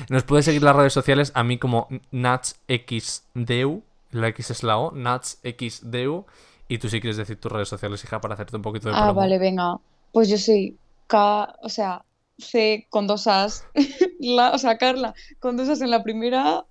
[0.09, 4.93] Nos puedes seguir las redes sociales a mí como NatsXDeu, la X es la O,
[4.93, 6.25] NatsXDeu.
[6.69, 9.05] Y tú si quieres decir tus redes sociales, hija, para hacerte un poquito de Ah,
[9.05, 9.15] promo.
[9.15, 9.79] vale, venga.
[10.13, 10.77] Pues yo soy
[11.07, 12.05] K, o sea,
[12.39, 13.65] C con dos As.
[14.21, 16.65] La, o sea, Carla con dos As en la primera,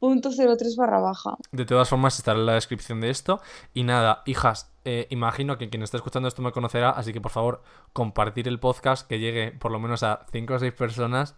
[0.00, 1.36] 03 barra baja.
[1.52, 3.40] De todas formas, estará en la descripción de esto.
[3.74, 7.32] Y nada, hijas, eh, imagino que quien está escuchando esto me conocerá, así que por
[7.32, 11.34] favor, compartir el podcast que llegue por lo menos a 5 o 6 personas.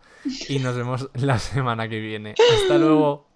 [0.48, 2.34] Y nos vemos la semana que viene.
[2.62, 3.26] Hasta luego.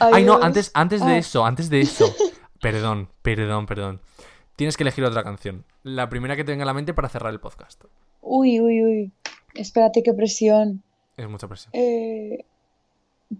[0.00, 1.18] Ay, no, antes, antes de Ah.
[1.18, 2.12] eso, antes de eso.
[2.60, 4.00] Perdón, perdón, perdón.
[4.56, 5.64] Tienes que elegir otra canción.
[5.82, 7.84] La primera que te venga a la mente para cerrar el podcast.
[8.22, 9.12] Uy, uy, uy.
[9.54, 10.82] Espérate, qué presión.
[11.16, 11.70] Es mucha presión.
[11.74, 12.44] Eh,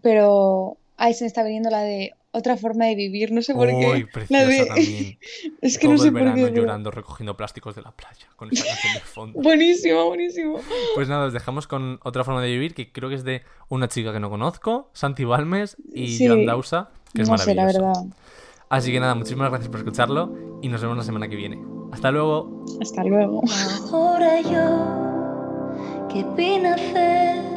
[0.02, 3.68] pero, ay, se me está viniendo la de otra forma de vivir, no sé por
[3.68, 4.06] Uy, qué.
[4.12, 5.18] preciosa La de- también.
[5.60, 6.52] Es que Todo no sé el por verano qué.
[6.52, 9.40] llorando, recogiendo plásticos de la playa con esa canción de fondo.
[9.42, 10.58] Buenísimo, buenísimo.
[10.96, 13.86] Pues nada, os dejamos con otra forma de vivir que creo que es de una
[13.88, 16.26] chica que no conozco, Santi Balmes y Sí.
[16.26, 18.02] Joan Dausa, que es No sé, la maravilloso.
[18.02, 18.16] verdad.
[18.68, 21.62] Así que nada, muchísimas gracias por escucharlo y nos vemos la semana que viene.
[21.92, 22.64] Hasta luego.
[22.80, 23.42] Hasta luego.
[23.92, 27.53] Ahora yo que vi nacer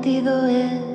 [0.00, 0.89] latido es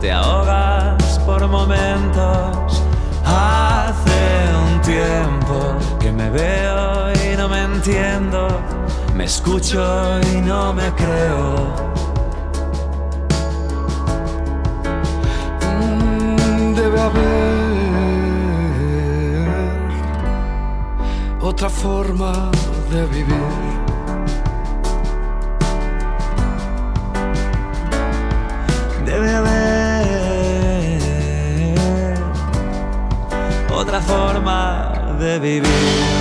[0.00, 2.82] te ahogas por momentos.
[3.24, 4.20] Hace
[4.64, 8.48] un tiempo que me veo y no me entiendo,
[9.14, 11.88] me escucho y no me creo.
[15.62, 17.38] Mm, Debe haber
[21.40, 22.50] otra forma
[22.90, 23.67] de vivir.
[33.70, 36.17] Otra forma de vivir.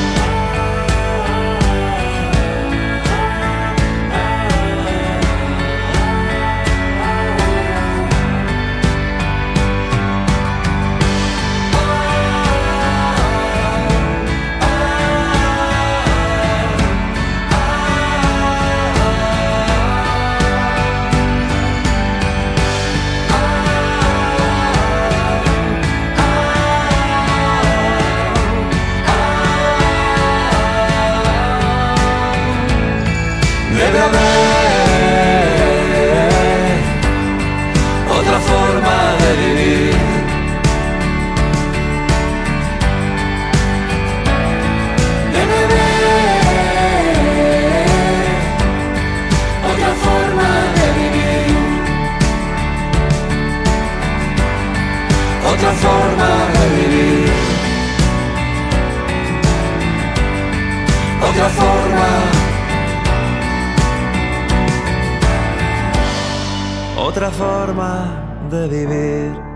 [67.27, 69.46] Otra forma de vivir.